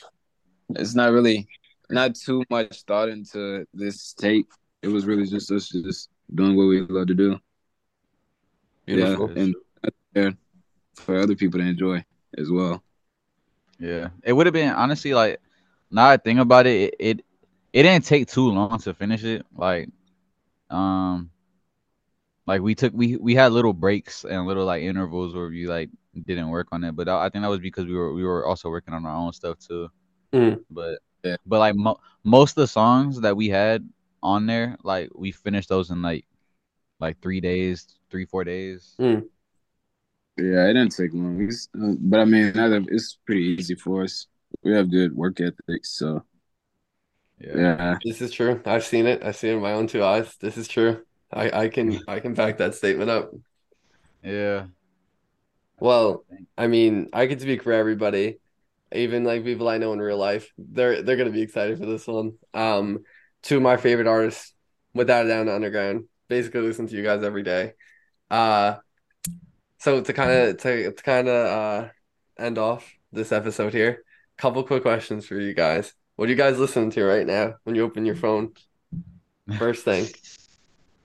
It's 0.69 0.95
not 0.95 1.11
really 1.11 1.47
not 1.89 2.15
too 2.15 2.43
much 2.49 2.83
thought 2.83 3.09
into 3.09 3.65
this 3.73 4.13
tape. 4.13 4.49
It 4.81 4.87
was 4.87 5.05
really 5.05 5.25
just 5.25 5.51
us 5.51 5.69
just 5.69 6.09
doing 6.33 6.55
what 6.55 6.65
we 6.65 6.81
love 6.81 7.07
to 7.07 7.13
do. 7.13 7.39
Beautiful. 8.85 9.31
Yeah, 9.35 9.51
and 10.15 10.37
for 10.95 11.17
other 11.17 11.35
people 11.35 11.59
to 11.59 11.65
enjoy 11.65 12.03
as 12.37 12.49
well. 12.49 12.83
Yeah, 13.79 14.09
it 14.23 14.33
would 14.33 14.45
have 14.45 14.53
been 14.53 14.73
honestly 14.73 15.13
like 15.13 15.39
now 15.91 16.07
I 16.09 16.17
think 16.17 16.39
about 16.39 16.67
it, 16.67 16.95
it, 16.99 17.17
it 17.17 17.25
it 17.73 17.83
didn't 17.83 18.05
take 18.05 18.27
too 18.27 18.49
long 18.49 18.79
to 18.79 18.93
finish 18.93 19.23
it. 19.23 19.45
Like, 19.55 19.89
um, 20.69 21.31
like 22.45 22.61
we 22.61 22.75
took 22.75 22.93
we 22.93 23.17
we 23.17 23.35
had 23.35 23.51
little 23.53 23.73
breaks 23.73 24.25
and 24.25 24.45
little 24.47 24.65
like 24.65 24.83
intervals 24.83 25.33
where 25.35 25.47
we 25.49 25.67
like 25.67 25.89
didn't 26.25 26.49
work 26.49 26.67
on 26.71 26.83
it, 26.83 26.95
but 26.95 27.09
I 27.09 27.25
I 27.25 27.29
think 27.29 27.43
that 27.43 27.49
was 27.49 27.59
because 27.59 27.85
we 27.85 27.95
were 27.95 28.13
we 28.13 28.23
were 28.23 28.45
also 28.45 28.69
working 28.69 28.93
on 28.93 29.05
our 29.05 29.15
own 29.15 29.33
stuff 29.33 29.59
too. 29.59 29.89
Mhm. 30.33 30.63
But 30.69 30.99
Yeah. 31.23 31.37
but 31.45 31.59
like 31.59 31.75
mo- 31.75 31.99
most 32.23 32.51
of 32.51 32.55
the 32.63 32.67
songs 32.67 33.21
that 33.21 33.37
we 33.37 33.49
had 33.49 33.87
on 34.23 34.45
there, 34.47 34.77
like 34.83 35.09
we 35.15 35.31
finished 35.31 35.69
those 35.69 35.91
in 35.91 36.01
like 36.01 36.25
like 36.99 37.21
three 37.21 37.41
days, 37.41 37.87
three 38.11 38.25
four 38.25 38.43
days. 38.45 38.99
Yeah, 40.37 40.65
it 40.67 40.73
didn't 40.73 40.89
take 40.95 41.13
long. 41.13 41.41
It's, 41.47 41.69
uh, 41.79 41.93
but 41.99 42.19
I 42.19 42.25
mean, 42.25 42.53
it's 42.89 43.17
pretty 43.25 43.41
easy 43.59 43.75
for 43.75 44.03
us. 44.03 44.27
We 44.63 44.73
have 44.73 44.89
good 44.89 45.15
work 45.15 45.39
ethics, 45.41 45.91
so 45.91 46.23
Yeah. 47.53 47.73
yeah. 47.79 47.99
This 48.03 48.21
is 48.21 48.31
true. 48.31 48.61
I've 48.65 48.83
seen 48.85 49.05
it. 49.05 49.23
I've 49.23 49.35
seen 49.35 49.51
it 49.51 49.55
in 49.55 49.61
my 49.61 49.73
own 49.73 49.87
two 49.87 50.03
eyes. 50.03 50.35
This 50.37 50.57
is 50.57 50.67
true. 50.67 51.03
I, 51.33 51.63
I 51.63 51.69
can 51.69 51.99
I 52.07 52.19
can 52.19 52.33
back 52.33 52.57
that 52.57 52.75
statement 52.75 53.09
up. 53.09 53.31
Yeah. 54.23 54.67
Well, 55.79 56.23
I 56.57 56.67
mean, 56.67 57.09
I 57.11 57.27
can 57.27 57.39
speak 57.39 57.63
for 57.63 57.73
everybody, 57.73 58.39
even 58.93 59.23
like 59.23 59.43
people 59.43 59.67
I 59.67 59.77
know 59.77 59.93
in 59.93 59.99
real 59.99 60.17
life. 60.17 60.51
They're 60.57 61.01
they're 61.01 61.17
gonna 61.17 61.31
be 61.31 61.41
excited 61.41 61.79
for 61.79 61.85
this 61.85 62.07
one. 62.07 62.33
Um, 62.53 63.03
two 63.41 63.57
of 63.57 63.63
my 63.63 63.77
favorite 63.77 64.07
artists, 64.07 64.53
without 64.93 65.25
a 65.25 65.29
doubt, 65.29 65.49
Underground. 65.49 66.05
Basically, 66.27 66.61
listen 66.61 66.87
to 66.87 66.95
you 66.95 67.03
guys 67.03 67.23
every 67.23 67.43
day. 67.43 67.73
Uh, 68.31 68.75
so 69.77 70.01
to 70.01 70.13
kind 70.13 70.31
of 70.31 70.57
to 70.59 70.91
to 70.93 71.03
kind 71.03 71.27
of 71.27 71.45
uh 71.45 71.89
end 72.37 72.57
off 72.57 72.89
this 73.11 73.31
episode 73.31 73.73
here, 73.73 74.03
couple 74.37 74.63
quick 74.63 74.83
questions 74.83 75.25
for 75.25 75.39
you 75.39 75.53
guys. 75.53 75.93
What 76.15 76.27
are 76.27 76.31
you 76.31 76.37
guys 76.37 76.59
listening 76.59 76.91
to 76.91 77.03
right 77.03 77.25
now 77.25 77.55
when 77.63 77.75
you 77.75 77.83
open 77.83 78.05
your 78.05 78.15
phone? 78.15 78.53
First 79.57 79.83
thing. 79.83 80.07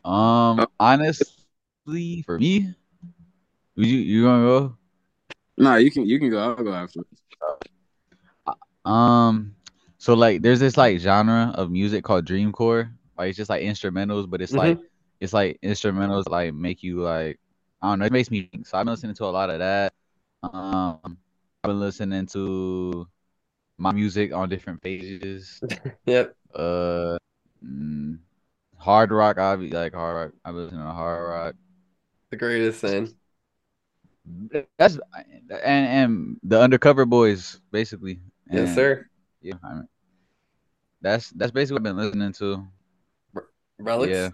Um, 0.04 0.66
honestly, 0.80 2.22
for 2.24 2.38
me, 2.38 2.74
you 3.76 3.86
you 3.86 4.22
gonna 4.24 4.44
go? 4.44 4.76
No, 5.56 5.76
you 5.76 5.90
can 5.90 6.06
you 6.06 6.18
can 6.18 6.30
go. 6.30 6.38
I'll 6.38 6.54
go 6.56 6.72
after. 6.72 7.00
Um, 8.84 9.54
so 9.98 10.14
like, 10.14 10.42
there's 10.42 10.60
this 10.60 10.76
like 10.76 10.98
genre 10.98 11.52
of 11.54 11.70
music 11.70 12.04
called 12.04 12.24
dreamcore. 12.26 12.90
Like, 13.16 13.30
it's 13.30 13.36
just 13.36 13.50
like 13.50 13.62
instrumentals, 13.62 14.28
but 14.28 14.40
it's 14.40 14.52
like 14.52 14.78
it's 15.20 15.32
like 15.32 15.58
instrumentals 15.62 16.28
like 16.28 16.54
make 16.54 16.82
you 16.82 17.02
like 17.02 17.38
I 17.82 17.90
don't 17.90 17.98
know. 17.98 18.06
It 18.06 18.12
makes 18.12 18.30
me. 18.30 18.48
think. 18.50 18.66
So 18.66 18.78
I've 18.78 18.84
been 18.86 18.92
listening 18.92 19.14
to 19.14 19.24
a 19.24 19.26
lot 19.26 19.50
of 19.50 19.58
that. 19.58 19.92
Um, 20.42 21.18
I've 21.62 21.68
been 21.68 21.80
listening 21.80 22.26
to 22.26 23.08
my 23.76 23.92
music 23.92 24.32
on 24.32 24.48
different 24.48 24.82
pages. 24.82 25.60
Yep. 26.06 26.34
Uh, 26.54 27.18
mm, 27.62 28.18
hard 28.78 29.10
rock. 29.10 29.38
I 29.38 29.56
be 29.56 29.70
like 29.70 29.94
hard 29.94 30.16
rock. 30.16 30.32
I've 30.44 30.54
been 30.54 30.64
listening 30.64 30.84
to 30.84 30.92
hard 30.92 31.28
rock. 31.28 31.54
The 32.30 32.36
greatest 32.36 32.80
thing. 32.80 33.14
That's 34.76 34.98
and 35.50 35.86
and 35.86 36.40
the 36.42 36.60
undercover 36.60 37.04
boys 37.06 37.60
basically. 37.70 38.20
Yes, 38.50 38.74
sir. 38.74 39.08
Yeah, 39.40 39.54
I 39.62 39.74
mean, 39.74 39.88
that's 41.00 41.30
that's 41.30 41.52
basically 41.52 41.74
what 41.80 41.88
I've 41.88 41.96
been 41.96 42.04
listening 42.04 42.32
to. 42.34 42.66
Relics. 43.78 44.18
Yeah, 44.18 44.30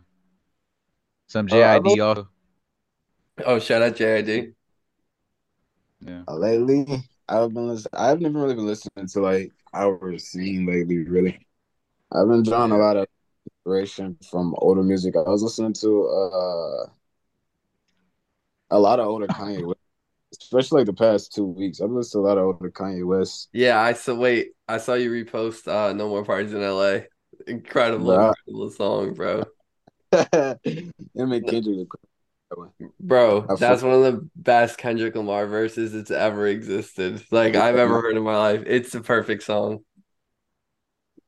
some 1.27 1.49
Uh, 1.51 1.81
JID 1.81 2.01
also. 2.01 2.29
Oh, 3.45 3.59
shout 3.59 3.83
out 3.83 3.97
JID. 3.97 4.55
Yeah, 6.01 6.23
Uh, 6.29 6.35
lately, 6.37 6.87
I've 7.29 7.53
been 7.55 7.69
listening. 7.69 7.91
I 7.95 8.09
haven't 8.09 8.23
even 8.27 8.37
really 8.41 8.55
been 8.55 8.67
listening 8.67 9.07
to 9.09 9.21
like 9.21 9.53
our 9.75 10.19
scene 10.19 10.67
lately. 10.67 10.99
Really, 11.05 11.47
I've 12.13 12.29
been 12.29 12.45
drawing 12.45 12.73
a 12.73 12.79
lot 12.79 12.97
of 12.99 13.09
inspiration 13.65 14.17
from 14.31 14.55
older 14.59 14.83
music. 14.83 15.15
I 15.17 15.29
was 15.29 15.43
listening 15.43 15.73
to 15.75 16.07
uh 16.07 16.87
a 18.71 18.79
lot 18.79 18.99
of 18.99 19.07
older 19.07 19.27
Kanye 19.27 19.65
West, 19.65 19.79
especially 20.41 20.81
like 20.81 20.87
the 20.87 20.93
past 20.93 21.33
two 21.35 21.45
weeks. 21.45 21.81
I've 21.81 21.91
listened 21.91 22.23
to 22.23 22.27
a 22.27 22.29
lot 22.29 22.39
of 22.39 22.45
older 22.45 22.71
Kanye 22.71 23.07
West. 23.07 23.49
Yeah, 23.53 23.81
I 23.81 23.93
saw. 23.93 24.15
Wait, 24.15 24.53
I 24.69 24.79
saw 24.79 24.95
you 24.95 25.11
repost. 25.11 25.69
Uh, 25.69 25.93
no 25.93 26.09
more 26.09 26.25
parties 26.25 26.53
in 26.53 26.61
LA. 26.61 27.01
Incredible, 27.47 28.13
incredible 28.13 28.71
song, 28.71 29.15
bro. 29.15 29.45
And 31.17 31.47
Kendrick. 31.47 31.89
Bro, 33.01 33.47
that's 33.59 33.83
one 33.83 33.95
of 33.95 34.03
the 34.03 34.29
best 34.37 34.79
Kendrick 34.79 35.17
Lamar 35.17 35.47
verses 35.47 35.93
that's 35.93 36.11
ever 36.11 36.47
existed. 36.47 37.25
Like 37.33 37.57
I've 37.57 37.77
ever 37.77 38.01
heard 38.01 38.17
in 38.17 38.23
my 38.23 38.37
life. 38.37 38.63
It's 38.67 38.93
the 38.93 39.01
perfect 39.01 39.43
song. 39.43 39.81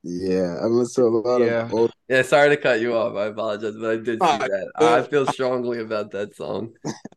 Yeah, 0.08 0.58
I've 0.64 0.70
listened 0.70 1.04
to 1.04 1.08
a 1.08 1.18
lot 1.28 1.42
Yeah. 1.42 1.66
of 1.66 1.72
old. 1.72 1.92
Yeah, 2.08 2.22
sorry 2.22 2.50
to 2.50 2.56
cut 2.56 2.80
you 2.80 2.94
off. 2.96 3.16
I 3.16 3.26
apologize, 3.26 3.74
but 3.80 3.90
I 3.90 3.96
did 3.96 4.22
see 4.24 4.38
that. 4.38 4.72
I 4.76 5.02
feel 5.02 5.26
strongly 5.26 5.80
about 5.80 6.12
that 6.12 6.36
song. 6.36 6.74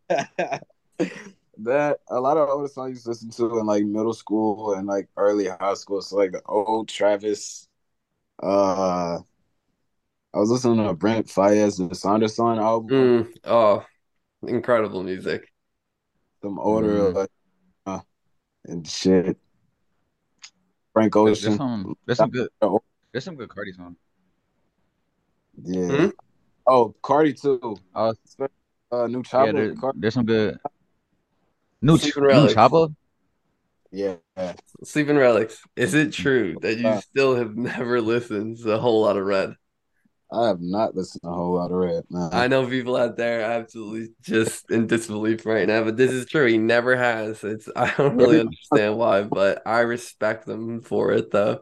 that 1.60 2.00
a 2.10 2.20
lot 2.20 2.38
of 2.38 2.50
older 2.50 2.68
songs 2.68 3.04
to 3.04 3.10
listen 3.10 3.30
to 3.32 3.60
in 3.60 3.66
like 3.66 3.84
middle 3.84 4.14
school 4.14 4.74
and 4.74 4.88
like 4.88 5.08
early 5.18 5.48
high 5.48 5.74
school. 5.74 6.02
So 6.02 6.18
like 6.18 6.32
the 6.32 6.42
old 6.46 6.88
Travis. 6.90 7.68
Uh, 8.42 9.20
I 10.34 10.38
was 10.40 10.50
listening 10.50 10.86
to 10.86 10.94
Brent 10.94 11.28
Faiyaz 11.28 11.80
and 11.80 11.90
the 11.90 11.96
Sonder 11.96 12.30
Son 12.30 12.60
album. 12.60 12.92
Mm, 12.96 13.34
oh, 13.46 13.86
incredible 14.44 15.04
music. 15.04 15.52
Some 16.42 16.60
older 16.60 17.12
Mhm. 17.12 17.14
like, 17.14 17.30
uh, 17.86 18.02
and 18.66 18.88
shit. 18.88 19.38
Frank 20.94 21.14
there's, 21.14 21.42
there's 21.42 21.46
Ocean. 21.46 21.58
some 21.58 21.96
there's 22.06 22.18
some 22.18 22.30
good 22.30 22.50
Oh. 22.62 22.82
there's 23.12 23.24
some 23.24 23.36
good 23.36 23.50
Carti 23.50 23.76
songs. 23.76 23.98
Yeah. 25.64 25.88
Hmm? 25.98 26.08
Oh, 26.68 26.96
Carti 27.04 27.40
too. 27.40 27.78
Uh, 27.94 28.14
Uh, 28.92 29.06
new 29.08 29.20
yeah, 29.20 29.24
Chopper. 29.24 29.54
there, 29.54 29.92
there's 29.96 30.14
some 30.16 30.26
good. 30.26 30.58
New 31.82 31.98
Ch- 31.98 32.16
new 32.18 32.24
Relics. 32.24 32.56
Yeah. 33.92 34.16
Sleeping 34.84 35.16
Relics. 35.18 35.62
Is 35.76 35.94
it 35.94 36.12
true 36.12 36.58
that 36.62 36.78
you 36.78 37.00
still 37.02 37.36
have 37.36 37.56
never 37.72 38.02
listened 38.02 38.58
to 38.60 38.72
a 38.74 38.78
Whole 38.80 39.02
Lotta 39.04 39.24
Red? 39.24 39.56
I 40.32 40.48
have 40.48 40.62
not 40.62 40.96
listened 40.96 41.24
to 41.24 41.30
a 41.30 41.34
whole 41.34 41.56
lot 41.56 41.72
of 41.72 41.78
rap. 41.78 42.04
Nah. 42.10 42.30
I 42.32 42.48
know 42.48 42.68
people 42.68 42.96
out 42.96 43.18
there 43.18 43.42
absolutely 43.42 44.14
just 44.22 44.70
in 44.70 44.86
disbelief 44.86 45.46
right 45.46 45.68
now, 45.68 45.84
but 45.84 45.98
this 45.98 46.12
is 46.12 46.28
true. 46.28 46.46
He 46.46 46.58
never 46.58 46.96
has. 46.96 47.44
It's 47.44 47.68
I 47.76 47.92
don't 47.96 48.16
really 48.16 48.40
understand 48.40 48.98
why, 48.98 49.24
but 49.24 49.64
I 49.66 49.80
respect 49.80 50.46
them 50.46 50.82
for 50.82 51.12
it 51.14 51.32
though. 51.32 51.62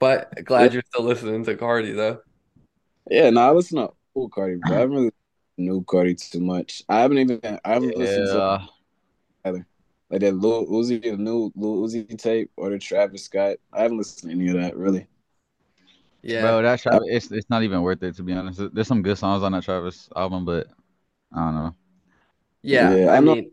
But 0.00 0.44
glad 0.44 0.72
you're 0.72 0.82
still 0.86 1.04
listening 1.04 1.44
to 1.44 1.54
Carti 1.56 1.94
though. 1.94 2.20
Yeah, 3.10 3.30
no, 3.30 3.40
I 3.42 3.50
listen 3.50 3.78
to 3.78 3.90
old 4.14 4.32
Carti, 4.32 4.60
but 4.62 4.72
I 4.72 4.80
haven't 4.80 4.96
really 4.96 5.10
knew 5.58 5.84
Carti 5.84 6.30
too 6.30 6.40
much. 6.40 6.82
I 6.88 7.00
haven't 7.00 7.18
even 7.18 7.40
I 7.44 7.74
haven't 7.74 7.96
listened 7.96 8.28
to 8.28 8.68
Yeah, 9.44 9.52
like 10.10 10.20
that 10.20 10.34
Lil 10.34 10.66
Uzi, 10.66 11.02
the 11.02 11.16
new 11.16 11.52
Lil 11.54 11.82
Uzi 11.86 12.18
tape, 12.18 12.50
or 12.56 12.70
the 12.70 12.78
Travis 12.78 13.24
Scott. 13.24 13.56
I 13.72 13.82
haven't 13.82 13.98
listened 13.98 14.30
to 14.30 14.36
any 14.36 14.48
of 14.48 14.56
that 14.56 14.76
really. 14.76 15.06
Yeah, 16.22 16.54
Bro, 16.54 16.62
that 16.62 16.80
Travis, 16.80 17.06
it's 17.10 17.30
it's 17.30 17.50
not 17.50 17.62
even 17.62 17.82
worth 17.82 18.02
it 18.02 18.16
to 18.16 18.22
be 18.22 18.32
honest. 18.32 18.60
There's 18.74 18.88
some 18.88 19.02
good 19.02 19.18
songs 19.18 19.42
on 19.42 19.52
that 19.52 19.64
Travis 19.64 20.08
album, 20.16 20.44
but 20.44 20.68
I 21.32 21.44
don't 21.46 21.54
know. 21.54 21.74
yeah. 22.62 22.96
Yeah, 22.96 23.10
I 23.10 23.18
I'm 23.18 23.24
mean, 23.24 23.52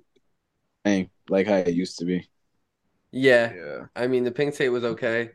Dang, 0.86 1.10
like 1.30 1.48
how 1.48 1.56
it 1.58 1.74
used 1.74 1.98
to 2.00 2.06
be. 2.06 2.30
yeah. 3.12 3.56
Yeah. 3.56 3.88
I 3.96 4.08
mean, 4.08 4.24
the 4.24 4.32
Pink 4.32 4.56
tape 4.56 4.72
was 4.72 4.84
okay. 4.84 5.32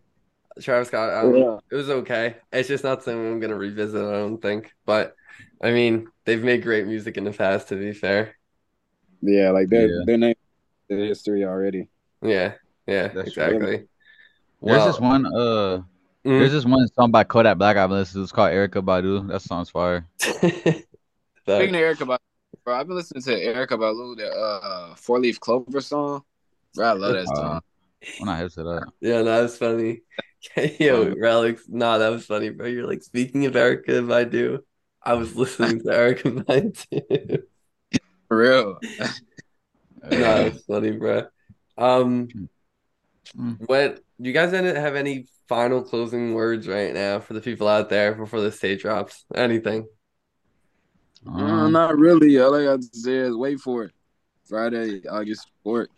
Travis 0.63 0.89
Scott, 0.89 1.11
album, 1.11 1.45
Yeah. 1.45 1.59
it 1.71 1.77
was 1.77 1.91
okay. 1.91 2.37
It's 2.53 2.69
just 2.69 2.85
not 2.85 3.03
something 3.05 3.27
I'm 3.35 3.41
gonna 3.41 3.57
revisit. 3.57 4.01
I 4.05 4.13
don't 4.13 4.41
think. 4.43 4.73
But 4.87 5.15
I 5.63 5.73
mean, 5.73 6.09
they've 6.27 6.43
made 6.45 6.63
great 6.65 6.87
music 6.87 7.17
in 7.19 7.25
the 7.25 7.33
past. 7.33 7.69
To 7.71 7.77
be 7.77 7.93
fair, 7.95 8.37
Yeah, 9.23 9.51
like 9.51 9.69
their 9.71 9.89
Yeah. 9.89 10.05
their 10.05 10.19
name, 10.19 10.35
their 10.89 11.07
history 11.07 11.45
already. 11.45 11.89
yeah, 12.23 12.55
yeah, 12.87 13.15
That's 13.15 13.33
true. 13.33 13.67
exactly. 13.67 13.89
There's 14.65 14.85
Well, 14.85 14.85
this 14.85 15.01
one 15.01 15.27
uh 15.27 15.83
mm, 16.25 16.39
there's 16.39 16.53
this 16.53 16.65
one 16.65 16.87
song 16.89 17.11
by 17.11 17.25
Kodak 17.25 17.59
Black 17.59 17.77
I've 17.77 17.91
listened 17.91 18.21
to. 18.21 18.23
It's 18.23 18.33
called 18.33 18.51
Erykah 18.53 18.85
Badu. 18.85 19.29
That 19.29 19.43
song's 19.43 19.71
fire. 19.71 20.07
Speaking 20.19 20.85
That- 21.47 21.61
of 21.63 21.71
Erykah 21.71 22.07
Badu, 22.07 22.19
bro, 22.65 22.75
I've 22.75 22.87
been 22.87 22.97
listening 22.97 23.23
to 23.25 23.31
Erykah 23.31 23.79
Badu, 23.79 24.17
the 24.17 24.29
uh 24.31 24.95
Four 24.97 25.21
Leaf 25.21 25.41
Clover 25.41 25.81
song. 25.81 26.23
Bro, 26.75 26.87
I 26.87 26.93
love 26.93 27.13
that 27.15 27.29
Uh, 27.29 27.35
song. 27.37 27.61
When 28.19 28.29
I 28.29 28.39
hip 28.39 28.53
to 28.53 28.63
that. 28.65 28.93
Yeah, 29.01 29.23
no, 29.23 29.41
that's 29.43 29.57
funny. 29.57 30.03
Yo, 30.79 31.15
Relics, 31.17 31.65
nah, 31.69 31.99
that 31.99 32.11
was 32.11 32.27
funny, 32.27 32.51
bro. 32.51 32.67
You're 32.67 32.87
like, 32.87 33.03
speaking 33.03 33.47
of 33.47 33.55
Erykah 33.55 34.07
Badu, 34.07 34.59
I 35.03 35.15
was 35.15 35.35
listening 35.37 35.79
to 35.81 35.85
Erykah 35.87 36.45
Badu. 36.45 37.43
For 38.29 38.37
real. 38.37 38.79
no, 40.03 40.51
that's 40.51 40.65
funny, 40.65 40.93
bro. 40.93 41.27
Um, 41.79 42.29
Mm. 43.37 43.57
what 43.67 44.04
do 44.21 44.29
you 44.29 44.33
guys 44.33 44.53
any- 44.53 44.79
have 44.79 44.95
any 44.95 45.27
final 45.49 45.83
closing 45.83 46.35
words 46.35 46.67
right 46.69 46.95
now 46.95 47.21
for 47.21 47.35
the 47.35 47.41
people 47.41 47.69
out 47.69 47.89
there 47.91 48.15
before 48.15 48.41
the 48.41 48.53
stage 48.53 48.83
drops? 48.83 49.25
Anything? 49.35 49.87
Uh, 51.27 51.31
Um, 51.31 51.73
not 51.73 51.97
really. 51.99 52.39
All 52.39 52.55
I 52.55 52.65
got 52.65 52.81
to 52.83 52.99
say 52.99 53.17
is 53.17 53.35
wait 53.35 53.61
for 53.61 53.85
it. 53.85 53.93
Friday, 54.47 55.07
August 55.09 55.49
4th. 55.65 55.89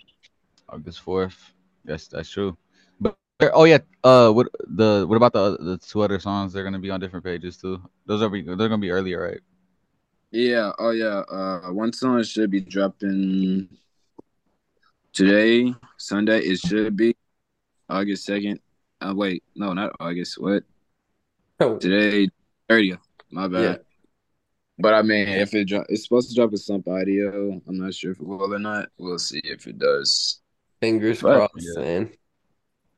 August 0.68 1.00
fourth. 1.00 1.54
Yes, 1.84 2.08
that's 2.08 2.28
true. 2.28 2.56
But 3.00 3.16
oh 3.52 3.64
yeah, 3.64 3.78
uh, 4.02 4.30
what 4.32 4.48
the 4.66 5.04
what 5.06 5.16
about 5.16 5.32
the 5.32 5.56
the 5.58 5.78
two 5.78 6.02
other 6.02 6.18
songs? 6.18 6.52
They're 6.52 6.64
gonna 6.64 6.78
be 6.80 6.90
on 6.90 7.00
different 7.00 7.24
pages 7.24 7.56
too. 7.56 7.80
Those 8.06 8.22
are 8.22 8.28
be 8.28 8.42
they're 8.42 8.56
gonna 8.56 8.78
be 8.78 8.90
earlier, 8.90 9.22
right? 9.22 9.40
Yeah, 10.32 10.72
oh 10.78 10.90
yeah. 10.90 11.22
Uh 11.30 11.72
one 11.72 11.92
song 11.92 12.22
should 12.24 12.50
be 12.50 12.60
dropping 12.60 13.68
today, 15.12 15.74
Sunday. 15.98 16.40
It 16.40 16.58
should 16.58 16.96
be 16.96 17.14
August 17.88 18.28
2nd. 18.28 18.58
Uh 19.00 19.12
wait, 19.14 19.42
no, 19.54 19.72
not 19.72 19.92
August. 20.00 20.40
What? 20.40 20.62
Oh, 21.60 21.78
Today, 21.78 22.28
30th. 22.68 22.98
My 23.30 23.48
bad. 23.48 23.62
Yeah. 23.62 23.76
But 24.78 24.94
I 24.94 25.02
mean, 25.02 25.28
if 25.28 25.54
it 25.54 25.64
drop, 25.68 25.86
it's 25.88 26.02
supposed 26.04 26.28
to 26.30 26.34
drop 26.34 26.52
a 26.52 26.56
some 26.58 26.82
audio. 26.86 27.60
I'm 27.66 27.78
not 27.78 27.94
sure 27.94 28.12
if 28.12 28.20
it 28.20 28.26
will 28.26 28.52
or 28.54 28.58
not. 28.58 28.88
We'll 28.98 29.18
see 29.18 29.40
if 29.44 29.66
it 29.66 29.78
does. 29.78 30.40
fingers 30.80 31.22
But- 31.22 31.48
crossed, 31.50 31.66
Yeah. 31.76 31.82
man. 31.82 32.10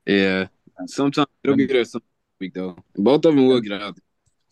Yeah. 0.06 0.46
Sometimes 0.86 1.28
it'll 1.44 1.56
be 1.56 1.66
there 1.66 1.84
some 1.84 2.02
week 2.40 2.54
though. 2.54 2.76
Both 2.96 3.24
of 3.24 3.34
them 3.36 3.46
will 3.46 3.60
get 3.60 3.80
out. 3.80 3.98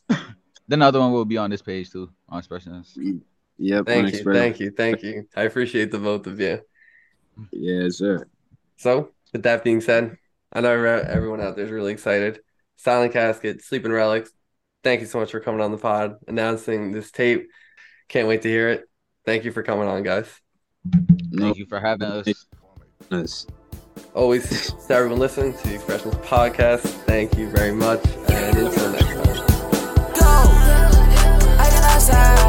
Then 0.69 0.81
the 0.81 0.87
other 0.87 0.99
one 1.01 1.13
will 1.13 1.25
be 1.25 1.37
on 1.39 1.51
this 1.51 1.63
page 1.63 1.91
too 1.91 2.11
on 2.29 2.39
expressions. 2.39 2.97
Yep. 3.59 3.87
Thank 3.87 4.13
you, 4.13 4.23
thank 4.33 4.61
you, 4.61 4.71
thank 4.71 5.03
you. 5.03 5.27
I 5.37 5.43
appreciate 5.45 5.91
the 5.93 5.99
both 5.99 6.27
of 6.27 6.39
you. 6.41 6.61
Yeah, 7.53 7.89
sir. 7.91 8.27
So, 8.77 9.13
with 9.33 9.43
that 9.45 9.63
being 9.65 9.81
said, 9.81 10.17
I 10.53 10.61
know 10.61 10.71
everyone 10.71 11.41
out 11.41 11.57
there 11.57 11.65
is 11.65 11.71
really 11.71 11.93
excited. 11.93 12.41
Silent 12.77 13.13
Casket, 13.13 13.63
Sleeping 13.63 13.93
Relics, 13.93 14.31
thank 14.87 15.01
you 15.01 15.07
so 15.07 15.19
much 15.19 15.33
for 15.33 15.41
coming 15.41 15.61
on 15.61 15.73
the 15.73 15.79
pod, 15.79 16.17
announcing 16.29 16.93
this 16.93 17.11
tape. 17.11 17.49
Can't 18.09 18.29
wait 18.29 18.43
to 18.43 18.49
hear 18.49 18.69
it. 18.69 18.85
Thank 19.25 19.45
you 19.45 19.51
for 19.51 19.65
coming 19.65 19.89
on, 19.89 20.05
guys. 20.05 20.29
Thank 21.37 21.57
you 21.57 21.67
for 21.67 21.81
having 21.81 22.07
us. 22.07 22.47
Nice. 23.11 23.47
Always 24.15 24.73
to 24.87 24.95
everyone 24.95 25.19
listening 25.19 25.55
to 25.55 25.69
the 25.69 25.75
Expressions 25.75 26.15
Podcast. 26.17 26.83
Thank 27.05 27.37
you 27.37 27.51
very 27.51 27.73
much, 27.73 28.07
and 28.29 28.59
until 28.59 28.93
next 28.93 29.07
time. 29.07 29.25
Go! 30.15 30.47
I. 31.59 32.46